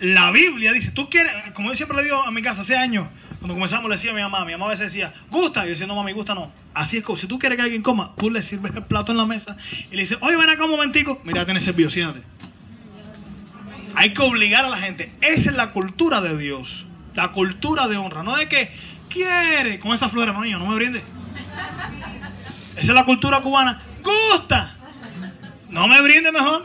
la 0.00 0.31
Biblia 0.31 0.72
dice, 0.72 0.90
tú 0.90 1.09
quieres, 1.09 1.33
como 1.55 1.70
yo 1.70 1.76
siempre 1.76 1.98
le 1.98 2.05
digo 2.05 2.22
a 2.22 2.31
mi 2.31 2.42
casa 2.42 2.62
hace 2.62 2.76
años, 2.76 3.07
cuando 3.40 3.55
comenzamos 3.55 3.88
le 3.88 3.96
decía 3.96 4.11
a 4.11 4.14
mi 4.14 4.20
mamá, 4.20 4.44
mi 4.44 4.53
mamá 4.53 4.66
a 4.66 4.70
veces 4.70 4.92
decía, 4.92 5.14
¿gusta? 5.31 5.61
Y 5.61 5.68
yo 5.68 5.70
decía, 5.70 5.87
no 5.87 5.96
mami, 5.96 6.12
gusta 6.12 6.35
no. 6.35 6.53
Así 6.74 6.98
es 6.98 7.05
como, 7.05 7.16
si 7.16 7.26
tú 7.26 7.38
quieres 7.38 7.57
que 7.57 7.62
alguien 7.62 7.83
coma, 7.83 8.12
tú 8.18 8.31
le 8.31 8.42
sirves 8.42 8.74
el 8.74 8.83
plato 8.83 9.12
en 9.12 9.18
la 9.18 9.24
mesa 9.24 9.57
y 9.90 9.96
le 9.96 10.03
dices, 10.03 10.18
oye, 10.20 10.37
ven 10.37 10.50
acá 10.50 10.64
un 10.64 10.70
momentico, 10.70 11.18
mira, 11.24 11.46
tienes 11.46 11.64
servido, 11.64 11.88
siéntate. 11.88 12.22
Hay 13.94 14.12
que 14.12 14.20
obligar 14.22 14.66
a 14.66 14.68
la 14.68 14.76
gente. 14.76 15.12
Esa 15.22 15.50
es 15.50 15.57
la 15.57 15.70
cultura 15.70 16.20
de 16.20 16.37
Dios. 16.37 16.85
La 17.14 17.33
cultura 17.33 17.88
de 17.88 17.96
honra. 17.96 18.22
No 18.22 18.37
de 18.37 18.46
que 18.48 18.72
quiere 19.09 19.81
con 19.81 19.92
esa 19.92 20.11
flor, 20.11 20.29
hermano, 20.29 20.59
no 20.59 20.66
me 20.66 20.74
brinde. 20.74 21.03
Esa 22.76 22.92
es 22.92 22.94
la 22.94 23.05
cultura 23.05 23.40
cubana. 23.40 23.81
Gusta. 24.03 24.76
No 25.70 25.88
me 25.88 26.00
brinde 26.03 26.31
mejor. 26.31 26.64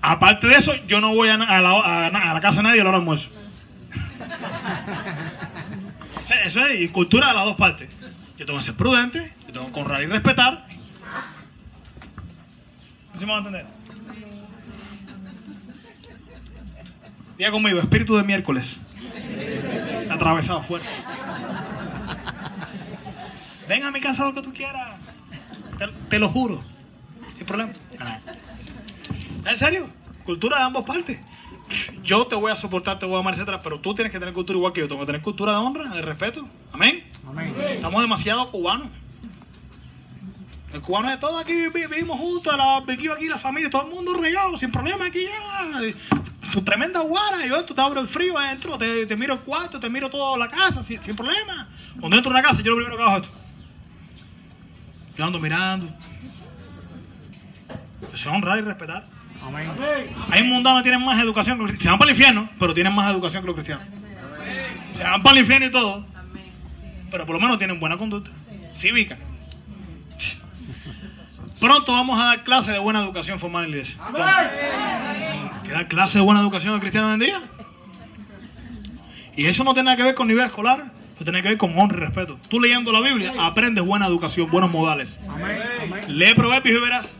Aparte 0.00 0.48
de 0.48 0.54
eso, 0.54 0.74
yo 0.88 1.00
no 1.00 1.14
voy 1.14 1.28
a, 1.28 1.36
la, 1.38 2.40
casa 2.42 2.56
de 2.56 2.62
nadie 2.64 2.80
a 2.80 2.84
la 2.84 2.90
hora 2.90 2.98
del 2.98 3.08
almuerzo. 3.08 3.28
Eso- 6.44 6.64
es 6.66 6.90
cultura 6.90 7.28
de 7.28 7.34
las 7.34 7.44
dos 7.44 7.56
partes. 7.56 7.88
Yo 8.38 8.46
tengo 8.46 8.58
que 8.58 8.64
ser 8.64 8.74
prudente, 8.74 9.32
yo 9.46 9.52
tengo 9.52 9.72
que 9.72 9.80
honrar 9.80 10.02
y 10.02 10.06
respetar. 10.06 10.66
¿Sí 13.18 13.26
me 13.26 13.32
van 13.32 13.44
a 13.44 13.48
entender? 13.48 13.66
Diga 17.38 17.50
conmigo, 17.50 17.80
espíritu 17.80 18.16
de 18.16 18.22
miércoles. 18.22 18.64
Atravesado 20.10 20.62
fuerte. 20.62 20.88
Ven 23.68 23.82
a 23.84 23.90
mi 23.90 24.00
casa 24.00 24.24
lo 24.24 24.34
que 24.34 24.42
tú 24.42 24.52
quieras. 24.52 24.98
Te, 25.78 25.88
te 26.10 26.18
lo 26.18 26.28
juro. 26.28 26.62
Sin 27.36 27.46
problema. 27.46 27.72
Ah. 28.00 28.18
¿En 29.46 29.56
serio? 29.56 29.88
Cultura 30.24 30.58
de 30.58 30.64
ambas 30.64 30.84
partes. 30.84 31.18
Yo 32.02 32.26
te 32.26 32.34
voy 32.34 32.50
a 32.52 32.56
soportar, 32.56 32.98
te 32.98 33.06
voy 33.06 33.16
a 33.16 33.20
amar, 33.20 33.34
etcétera, 33.34 33.60
pero 33.62 33.78
tú 33.80 33.94
tienes 33.94 34.12
que 34.12 34.18
tener 34.18 34.34
cultura 34.34 34.56
igual 34.58 34.72
que 34.72 34.80
yo. 34.80 34.88
Tengo 34.88 35.00
que 35.00 35.06
tener 35.06 35.22
cultura 35.22 35.52
de 35.52 35.58
honra, 35.58 35.88
de 35.94 36.02
respeto. 36.02 36.46
Amén. 36.72 37.04
Amén. 37.28 37.54
Estamos 37.70 38.00
demasiado 38.02 38.46
cubanos. 38.50 38.88
El 40.72 40.80
cubano 40.80 41.10
es 41.12 41.20
todo 41.20 41.36
aquí, 41.38 41.52
vi- 41.54 41.86
vivimos 41.86 42.18
juntos, 42.18 42.56
la 42.56 42.64
barbecue 42.64 43.12
aquí, 43.12 43.28
la 43.28 43.38
familia, 43.38 43.68
todo 43.68 43.82
el 43.82 43.94
mundo 43.94 44.14
regado, 44.14 44.56
sin 44.56 44.70
problema 44.72 45.04
aquí 45.04 45.22
ya. 45.24 46.48
su 46.48 46.62
tremenda 46.62 47.00
guara, 47.00 47.44
yo 47.46 47.62
tú 47.66 47.74
te 47.74 47.80
abro 47.82 48.00
el 48.00 48.08
frío 48.08 48.38
adentro, 48.38 48.78
te, 48.78 49.04
te 49.06 49.14
miro 49.16 49.34
el 49.34 49.40
cuarto, 49.40 49.78
te 49.78 49.90
miro 49.90 50.08
toda 50.08 50.38
la 50.38 50.48
casa, 50.48 50.82
sin, 50.82 50.98
sin 51.02 51.14
problema. 51.14 51.68
Cuando 52.00 52.16
entro 52.16 52.30
a 52.32 52.34
una 52.38 52.42
casa, 52.42 52.62
yo 52.62 52.70
lo 52.70 52.76
primero 52.78 52.96
que 52.96 53.02
hago 53.02 53.16
es 53.18 53.22
esto. 53.24 53.36
Yo 55.18 55.24
ando 55.26 55.38
mirando. 55.38 55.86
Se 58.14 58.28
honrar 58.30 58.58
y 58.58 58.62
respetar. 58.62 59.04
Amén. 59.46 59.70
Hay 60.30 60.42
mundanos 60.42 60.82
que 60.82 60.90
tienen 60.90 61.04
más 61.04 61.22
educación 61.22 61.56
que 61.56 61.62
los 61.62 61.70
cristianos. 61.70 61.82
Se 61.82 61.88
van 61.88 61.98
para 61.98 62.10
el 62.10 62.16
infierno, 62.16 62.48
pero 62.58 62.74
tienen 62.74 62.94
más 62.94 63.12
educación 63.12 63.42
que 63.42 63.46
los 63.46 63.56
cristianos. 63.56 63.84
Se 64.96 65.04
van 65.04 65.22
para 65.22 65.36
el 65.36 65.42
infierno 65.42 65.66
y 65.66 65.70
todo, 65.70 66.04
pero 67.10 67.26
por 67.26 67.34
lo 67.34 67.40
menos 67.40 67.58
tienen 67.58 67.80
buena 67.80 67.96
conducta 67.96 68.30
cívica. 68.76 69.16
Pronto 71.60 71.92
vamos 71.92 72.20
a 72.20 72.24
dar 72.24 72.42
clase 72.42 72.72
de 72.72 72.78
buena 72.80 73.04
educación 73.04 73.38
formal 73.38 73.64
en 73.66 73.70
la 73.70 73.76
iglesia. 73.76 74.00
¿Qué 75.62 75.70
dar 75.70 75.86
clase 75.86 76.18
de 76.18 76.24
buena 76.24 76.40
educación 76.40 76.74
al 76.74 76.80
cristiano 76.80 77.06
hoy 77.06 77.14
en 77.14 77.20
día? 77.20 77.40
Y 79.36 79.46
eso 79.46 79.62
no 79.62 79.72
tiene 79.72 79.84
nada 79.86 79.96
que 79.96 80.02
ver 80.02 80.14
con 80.16 80.26
nivel 80.26 80.44
escolar, 80.44 80.86
eso 81.14 81.24
tiene 81.24 81.40
que 81.40 81.48
ver 81.48 81.58
con 81.58 81.78
honra 81.78 81.98
y 81.98 82.00
respeto. 82.00 82.38
Tú 82.50 82.60
leyendo 82.60 82.90
la 82.90 83.00
Biblia 83.00 83.32
aprendes 83.38 83.84
buena 83.84 84.06
educación, 84.08 84.50
buenos 84.50 84.70
modales. 84.70 85.16
Lee 86.08 86.34
proverbios 86.34 86.76
y 86.76 86.80
verás. 86.80 87.16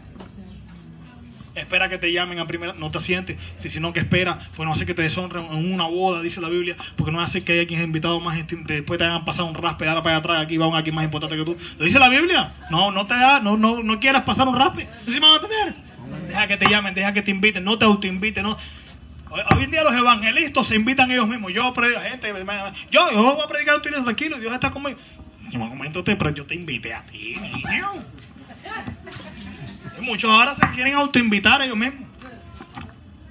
Espera 1.55 1.89
que 1.91 1.99
te 1.99 2.11
llamen 2.11 2.39
a 2.39 2.47
primera, 2.47 2.73
no 2.73 2.91
te 2.91 2.99
sientes, 3.01 3.37
si- 3.59 3.69
sino 3.69 3.93
que 3.93 4.01
espera, 4.01 4.49
pues 4.57 4.67
no 4.67 4.73
hace 4.73 4.87
que 4.87 4.95
te 4.95 5.03
deshonren 5.03 5.45
en 5.53 5.73
una 5.75 5.85
boda, 5.87 6.23
dice 6.23 6.41
la 6.41 6.49
Biblia, 6.49 6.77
porque 6.97 7.13
no 7.13 7.21
hace 7.21 7.43
que 7.43 7.53
haya 7.53 7.67
quien 7.67 7.83
invitado 7.83 8.19
más, 8.21 8.39
después 8.49 8.99
te 8.99 9.05
hagan 9.05 9.25
pasar 9.27 9.45
un 9.45 9.55
raspe, 9.55 9.87
ahora 9.87 10.03
para 10.03 10.17
atrás, 10.17 10.43
aquí 10.43 10.57
va 10.57 10.67
un 10.67 10.77
aquí 10.77 10.91
más 10.93 11.05
importante 11.05 11.37
que 11.37 11.45
tú. 11.45 11.57
¿Lo 11.79 11.85
dice 11.85 11.99
la 11.99 12.09
Biblia? 12.09 12.55
No, 12.71 12.91
no 12.91 13.07
te 13.07 13.13
da, 13.15 13.39
no, 13.41 13.59
no, 13.59 13.83
no 13.83 14.01
quieras 14.01 14.23
pasar 14.23 14.49
un 14.49 14.59
raspe, 14.59 14.89
¿sí 15.05 15.11
me 15.13 15.21
van 15.21 15.31
a 15.31 15.35
entender? 15.35 15.75
Deja 16.29 16.47
que 16.47 16.57
te 16.57 16.71
llamen, 16.71 16.95
deja 16.95 17.13
que 17.13 17.21
te 17.23 17.31
inviten, 17.31 17.65
no 17.65 17.77
te 17.77 17.85
autoinviten, 17.85 18.45
no. 18.45 18.57
Hoy, 19.31 19.65
en 19.65 19.71
día 19.71 19.83
los 19.83 19.95
evangelistas 19.95 20.67
se 20.67 20.75
invitan 20.77 21.11
ellos 21.11 21.27
mismos. 21.29 21.53
Yo 21.55 21.73
gente, 21.75 22.33
yo, 22.91 23.11
yo 23.11 23.23
voy 23.35 23.43
a 23.45 23.49
predicar 23.49 23.77
tú 23.77 23.83
tienes 23.83 24.03
tranquilo, 24.05 24.39
Dios 24.39 24.53
está 24.55 24.71
conmigo. 24.71 24.99
En 25.51 25.61
un 25.61 25.69
momento 25.69 26.03
te, 26.05 26.17
pero 26.17 26.31
yo 26.31 26.45
te 26.47 26.55
invité 26.55 26.95
a 26.95 27.03
ti, 27.03 27.37
niño. 27.41 27.91
Muchos 30.01 30.31
ahora 30.31 30.55
se 30.55 30.63
quieren 30.75 30.95
autoinvitar 30.95 31.63
ellos 31.63 31.77
mismos. 31.77 32.09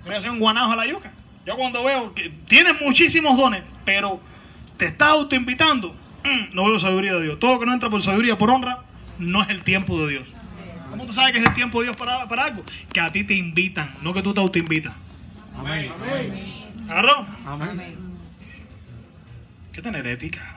Voy 0.06 0.13
a 0.13 0.17
hacer 0.17 0.32
un 0.32 0.39
guanajo 0.39 0.71
a 0.71 0.76
la 0.76 0.88
yuca. 0.88 1.12
Yo 1.45 1.56
cuando 1.56 1.84
veo 1.84 2.13
que 2.13 2.32
tienes 2.47 2.80
muchísimos 2.82 3.36
dones, 3.38 3.63
pero 3.84 4.19
te 4.78 4.86
estás 4.86 5.10
autoinvitando, 5.10 5.95
mm, 6.24 6.54
no 6.56 6.65
veo 6.65 6.80
sabiduría 6.80 7.13
de 7.15 7.24
Dios. 7.24 7.39
Todo 7.39 7.60
que 7.60 7.65
no 7.65 7.74
entra 7.74 7.89
por 7.89 8.02
sabiduría, 8.04 8.38
por 8.38 8.50
honra, 8.50 8.80
no 9.19 9.41
es 9.41 9.50
el 9.50 9.63
tiempo 9.63 10.00
de 10.06 10.12
Dios. 10.12 10.34
¿Cómo 10.89 11.06
tú 11.06 11.13
sabes 11.13 11.32
que 11.32 11.39
es 11.39 11.47
el 11.47 11.54
tiempo 11.56 11.80
de 11.80 11.86
Dios 11.86 11.97
para, 11.97 12.28
para 12.28 12.45
algo? 12.45 12.63
Que 12.91 13.00
a 13.00 13.10
ti 13.10 13.24
te 13.24 13.34
invitan, 13.34 13.95
no 14.02 14.13
que 14.13 14.21
tú 14.21 14.34
te 14.34 14.39
autoinvitas. 14.39 14.93
Amén. 15.58 15.91
¿Agarró? 16.89 17.26
Amén. 17.45 17.97
¿Qué 19.71 19.82
tan 19.82 19.95
herética? 19.95 20.56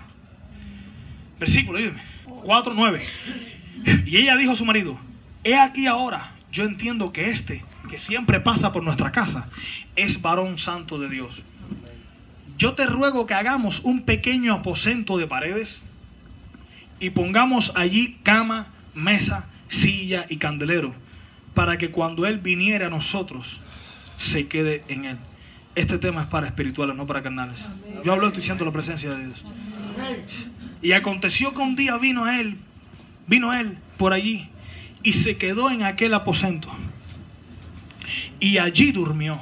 Versículo, 1.39 1.79
dígame. 1.79 2.03
4, 2.25 2.73
9. 2.75 3.03
Y 4.07 4.17
ella 4.17 4.37
dijo 4.37 4.53
a 4.53 4.57
su 4.57 4.65
marido, 4.65 4.99
he 5.45 5.57
aquí 5.57 5.87
ahora, 5.87 6.33
yo 6.51 6.65
entiendo 6.65 7.13
que 7.13 7.31
este, 7.31 7.65
que 7.89 7.99
siempre 7.99 8.41
pasa 8.41 8.73
por 8.73 8.83
nuestra 8.83 9.13
casa, 9.13 9.49
es 9.97 10.21
varón 10.21 10.59
santo 10.59 10.99
de 10.99 11.09
Dios. 11.09 11.41
Yo 12.57 12.75
te 12.75 12.87
ruego 12.87 13.27
que 13.27 13.35
hagamos 13.35 13.81
un 13.81 14.03
pequeño 14.03 14.55
aposento 14.55 15.19
de 15.19 15.27
paredes 15.27 15.81
y 17.01 17.11
pongamos 17.11 17.73
allí 17.75 18.19
cama, 18.23 18.69
mesa, 18.95 19.47
silla 19.69 20.27
y 20.29 20.37
candelero, 20.37 20.95
para 21.53 21.79
que 21.79 21.91
cuando 21.91 22.27
Él 22.27 22.39
viniera 22.39 22.87
a 22.87 22.91
nosotros, 22.91 23.59
se 24.19 24.47
quede 24.47 24.85
en 24.89 25.05
Él. 25.05 25.19
Este 25.75 25.99
tema 25.99 26.23
es 26.23 26.29
para 26.29 26.47
espirituales, 26.47 26.95
no 26.95 27.07
para 27.07 27.23
carnales. 27.23 27.59
Yo 28.05 28.13
hablo 28.13 28.29
estoy 28.29 28.45
siento 28.45 28.65
la 28.65 28.71
presencia 28.71 29.11
de 29.11 29.27
Dios. 29.27 29.43
Y 30.83 30.93
aconteció 30.93 31.53
que 31.53 31.59
un 31.59 31.75
día 31.75 31.97
vino 31.97 32.25
a 32.25 32.41
él, 32.41 32.59
vino 33.27 33.53
él 33.53 33.79
por 33.97 34.13
allí 34.13 34.49
y 35.05 35.13
se 35.13 35.37
quedó 35.37 35.71
en 35.71 35.85
aquel 35.85 36.15
aposento. 36.15 36.69
Y 38.41 38.59
allí 38.59 38.91
durmió. 38.91 39.41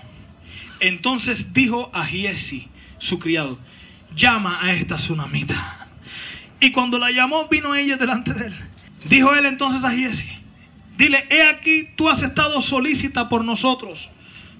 Entonces 0.81 1.55
dijo 1.55 1.88
a 1.94 2.05
Giesi, 2.05 2.68
su 2.98 3.18
criado, 3.18 3.59
llama 4.14 4.59
a 4.61 4.75
esta 4.75 4.96
tsunamita. 4.96 5.87
Y 6.61 6.72
cuando 6.72 6.98
la 6.98 7.11
llamó, 7.11 7.48
vino 7.48 7.75
ella 7.75 7.96
delante 7.96 8.35
de 8.35 8.46
él. 8.46 8.55
Dijo 9.09 9.33
él 9.35 9.46
entonces 9.46 9.83
a 9.85 9.92
Giesi, 9.92 10.29
dile, 10.98 11.25
he 11.31 11.44
aquí, 11.44 11.88
tú 11.96 12.09
has 12.09 12.22
estado 12.22 12.61
solícita 12.61 13.29
por 13.29 13.44
nosotros 13.44 14.11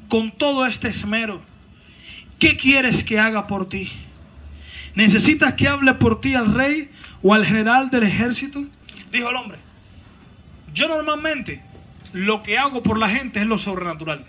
con 0.09 0.31
todo 0.31 0.67
este 0.67 0.89
esmero. 0.89 1.43
¿Qué 2.39 2.57
quieres 2.57 3.05
que 3.05 3.19
haga 3.19 3.47
por 3.47 3.69
ti? 3.69 3.91
¿Necesitas 4.95 5.55
que 5.55 5.69
hable 5.69 5.95
por 5.95 6.21
ti 6.21 6.35
al 6.35 6.55
rey 6.55 6.91
o 7.23 7.35
al 7.35 7.45
general 7.45 7.91
del 7.91 8.05
ejército? 8.05 8.65
Dijo 9.11 9.31
el 9.31 9.37
hombre. 9.37 9.72
Yo 10.73 10.89
normalmente 10.89 11.63
lo 12.13 12.43
que 12.43 12.59
hago 12.59 12.83
por 12.83 12.99
la 12.99 13.09
gente 13.09 13.41
es 13.41 13.47
lo 13.47 13.59
sobrenatural. 13.59 14.25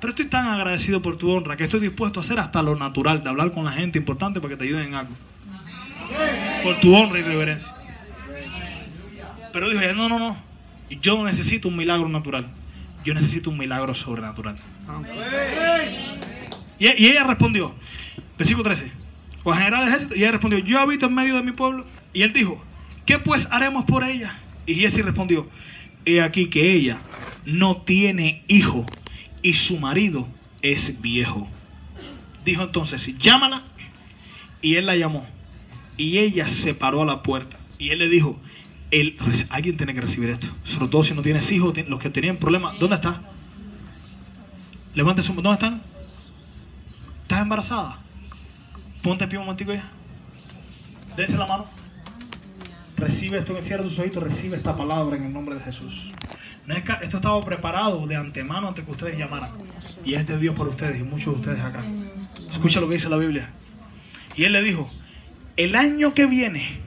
Pero 0.00 0.10
estoy 0.10 0.26
tan 0.26 0.46
agradecido 0.46 1.00
por 1.00 1.16
tu 1.16 1.30
honra 1.30 1.56
que 1.56 1.64
estoy 1.64 1.80
dispuesto 1.80 2.20
a 2.20 2.22
hacer 2.24 2.38
hasta 2.40 2.60
lo 2.62 2.74
natural, 2.74 3.22
de 3.22 3.28
hablar 3.28 3.52
con 3.52 3.64
la 3.64 3.72
gente 3.72 3.98
importante 3.98 4.40
para 4.40 4.54
que 4.54 4.56
te 4.56 4.64
ayuden 4.64 4.88
en 4.88 4.94
algo. 4.94 5.12
Por 6.62 6.80
tu 6.80 6.94
honra 6.94 7.20
y 7.20 7.22
reverencia. 7.22 7.72
Pero 9.52 9.68
dijo 9.68 9.80
ella, 9.80 9.92
no, 9.92 10.08
no, 10.08 10.18
no. 10.18 10.36
Yo 11.00 11.16
no 11.16 11.24
necesito 11.24 11.68
un 11.68 11.76
milagro 11.76 12.08
natural. 12.08 12.46
Yo 13.04 13.14
necesito 13.14 13.50
un 13.50 13.58
milagro 13.58 13.94
sobrenatural. 13.94 14.56
Y, 16.78 16.86
ella 16.86 17.24
respondió, 17.24 17.74
versículo 18.36 18.64
13, 18.64 18.90
o 19.44 19.52
general 19.52 19.84
del 19.84 19.88
ejército, 19.88 20.14
y 20.16 20.18
ella 20.18 20.32
respondió, 20.32 20.58
yo 20.58 20.80
habito 20.80 21.06
en 21.06 21.14
medio 21.14 21.36
de 21.36 21.42
mi 21.42 21.52
pueblo. 21.52 21.84
Y 22.12 22.22
él 22.22 22.32
dijo, 22.32 22.62
¿qué 23.06 23.18
pues 23.18 23.46
haremos 23.50 23.84
por 23.84 24.02
ella? 24.02 24.38
Y 24.66 24.74
Jesse 24.74 25.04
respondió, 25.04 25.46
he 26.04 26.20
aquí 26.20 26.48
que 26.48 26.74
ella 26.74 26.98
no 27.44 27.78
tiene 27.78 28.44
hijo 28.48 28.84
y 29.42 29.54
su 29.54 29.78
marido 29.78 30.28
es 30.62 31.00
viejo. 31.00 31.48
Dijo 32.44 32.62
entonces, 32.62 33.06
llámala. 33.18 33.64
Y 34.60 34.76
él 34.76 34.86
la 34.86 34.96
llamó. 34.96 35.26
Y 35.96 36.18
ella 36.18 36.48
se 36.48 36.74
paró 36.74 37.02
a 37.02 37.06
la 37.06 37.22
puerta. 37.22 37.56
Y 37.78 37.90
él 37.90 37.98
le 37.98 38.08
dijo, 38.08 38.40
él, 38.90 39.16
alguien 39.50 39.76
tiene 39.76 39.94
que 39.94 40.00
recibir 40.00 40.30
esto. 40.30 40.46
Sobre 40.64 40.88
todo 40.88 41.04
si 41.04 41.14
no 41.14 41.22
tienes 41.22 41.50
hijos, 41.50 41.74
los 41.88 42.00
que 42.00 42.10
tenían 42.10 42.36
problemas. 42.36 42.78
¿Dónde 42.78 42.96
está? 42.96 43.22
Levante 44.94 45.22
su 45.22 45.32
¿Dónde 45.34 45.52
están? 45.52 45.82
¿Estás 47.22 47.42
embarazada? 47.42 47.98
Ponte 49.02 49.24
en 49.24 49.30
pie 49.30 49.38
un 49.38 49.46
momentico 49.46 49.72
ya. 49.72 49.90
Dense 51.16 51.36
la 51.36 51.46
mano. 51.46 51.81
Recibe 53.02 53.38
esto, 53.38 53.60
cierra 53.64 53.82
tus 53.82 53.98
ojitos, 53.98 54.22
recibe 54.22 54.56
esta 54.56 54.76
palabra 54.76 55.16
en 55.16 55.24
el 55.24 55.32
nombre 55.32 55.56
de 55.56 55.60
Jesús. 55.62 56.12
Esto 57.02 57.16
estaba 57.16 57.40
preparado 57.40 58.06
de 58.06 58.14
antemano 58.14 58.68
antes 58.68 58.84
que 58.84 58.92
ustedes 58.92 59.18
llamaran. 59.18 59.50
Y 60.04 60.14
es 60.14 60.28
de 60.28 60.38
Dios 60.38 60.54
por 60.54 60.68
ustedes 60.68 61.00
y 61.00 61.02
muchos 61.02 61.34
de 61.34 61.40
ustedes 61.40 61.64
acá. 61.64 61.82
Escucha 62.52 62.78
lo 62.78 62.86
que 62.88 62.94
dice 62.94 63.08
la 63.08 63.16
Biblia. 63.16 63.50
Y 64.36 64.44
él 64.44 64.52
le 64.52 64.62
dijo, 64.62 64.88
el 65.56 65.74
año 65.74 66.14
que 66.14 66.26
viene, 66.26 66.78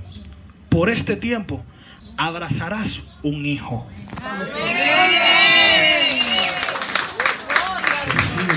por 0.69 0.89
este 0.89 1.17
tiempo, 1.17 1.65
abrazarás 2.15 3.01
un 3.21 3.45
hijo. 3.45 3.85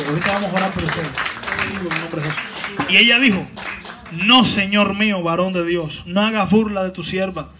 Ahorita 0.09 0.33
vamos 0.33 0.53
a 0.53 0.55
orar 0.55 0.71
por 0.71 0.85
ustedes. 0.85 1.11
Y 2.89 2.97
ella 2.99 3.19
dijo, 3.19 3.45
no, 4.13 4.45
Señor 4.45 4.95
mío, 4.95 5.23
varón 5.23 5.53
de 5.53 5.65
Dios, 5.65 6.03
no 6.07 6.23
hagas 6.23 6.51
burla 6.51 6.85
de 6.85 6.91
tu 6.91 7.03
sierva. 7.03 7.51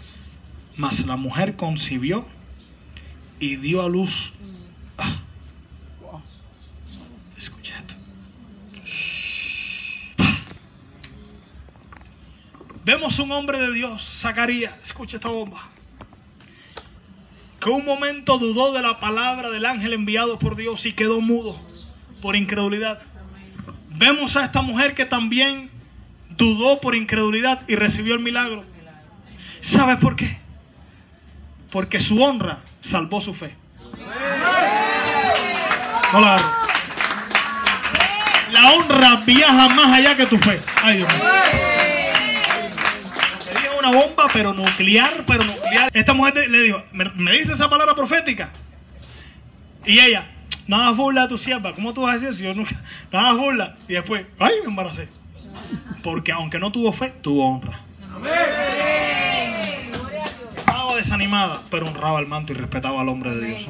Mas 0.77 1.05
la 1.05 1.17
mujer 1.17 1.57
concibió 1.57 2.25
y 3.41 3.57
dio 3.57 3.83
a 3.83 3.89
luz. 3.89 4.33
Ah. 4.97 5.19
Escucha 7.37 7.79
esto. 7.79 7.95
Vemos 12.85 13.19
un 13.19 13.33
hombre 13.33 13.61
de 13.61 13.73
Dios, 13.75 14.03
Zacarías, 14.21 14.73
escucha 14.83 15.17
esta 15.19 15.29
bomba, 15.29 15.69
que 17.61 17.69
un 17.69 17.85
momento 17.85 18.39
dudó 18.39 18.73
de 18.73 18.81
la 18.81 18.99
palabra 18.99 19.51
del 19.51 19.67
ángel 19.67 19.93
enviado 19.93 20.39
por 20.39 20.57
Dios 20.57 20.87
y 20.87 20.95
quedó 20.95 21.21
mudo 21.21 21.61
por 22.23 22.35
incredulidad. 22.35 23.01
Vemos 23.91 24.37
a 24.37 24.45
esta 24.45 24.63
mujer 24.63 24.95
que 24.95 25.05
también 25.05 25.71
dudó 26.39 26.81
por 26.81 26.95
incredulidad 26.95 27.63
y 27.69 27.77
recibió 27.77 28.15
el 28.15 28.21
milagro. 28.21 28.65
¿Sabes 29.63 29.99
por 29.99 30.17
qué? 30.17 30.39
Porque 31.71 32.01
su 32.01 32.23
honra 32.23 32.61
salvó 32.81 33.21
su 33.21 33.35
fe. 33.35 33.55
No 36.13 36.21
la 38.51 38.73
honra 38.73 39.17
viaja 39.27 39.69
más 39.69 39.99
allá 39.99 40.17
que 40.17 40.27
tu 40.27 40.39
fe. 40.39 40.59
Ay, 40.83 40.99
Dios 40.99 41.15
mío. 41.15 41.25
Sería 43.45 43.71
una 43.79 43.91
bomba, 43.91 44.27
pero 44.33 44.55
nuclear, 44.55 45.25
pero 45.27 45.45
nuclear. 45.45 45.91
Esta 45.93 46.15
mujer 46.15 46.49
le 46.49 46.63
dijo, 46.63 46.83
¿me, 46.93 47.33
dice 47.33 47.53
esa 47.53 47.69
palabra 47.69 47.95
profética? 47.95 48.51
Y 49.85 50.01
ella, 50.01 50.29
no 50.67 50.77
hagas 50.77 50.97
burla 50.97 51.23
a 51.25 51.29
tu 51.29 51.37
sierva. 51.37 51.73
¿Cómo 51.73 51.93
tú 51.93 52.03
vas 52.03 52.13
a 52.13 52.15
decir 52.15 52.29
eso? 52.31 52.43
Yo 52.43 52.55
nunca, 52.55 52.75
no 53.13 53.19
hagas 53.19 53.37
burla. 53.37 53.75
Y 53.87 53.93
después, 53.93 54.27
ay, 54.39 54.55
me 54.63 54.71
embaracé. 54.71 55.09
Porque 56.03 56.33
aunque 56.33 56.59
no 56.59 56.73
tuvo 56.73 56.93
fe, 56.93 57.13
tuvo 57.23 57.49
honra. 57.49 57.81
Estaba 60.57 60.95
desanimada, 60.97 61.63
pero 61.71 61.87
honraba 61.87 62.19
al 62.19 62.27
manto 62.27 62.53
y 62.53 62.57
respetaba 62.57 63.01
al 63.01 63.09
hombre 63.09 63.31
de 63.35 63.47
Dios. 63.47 63.69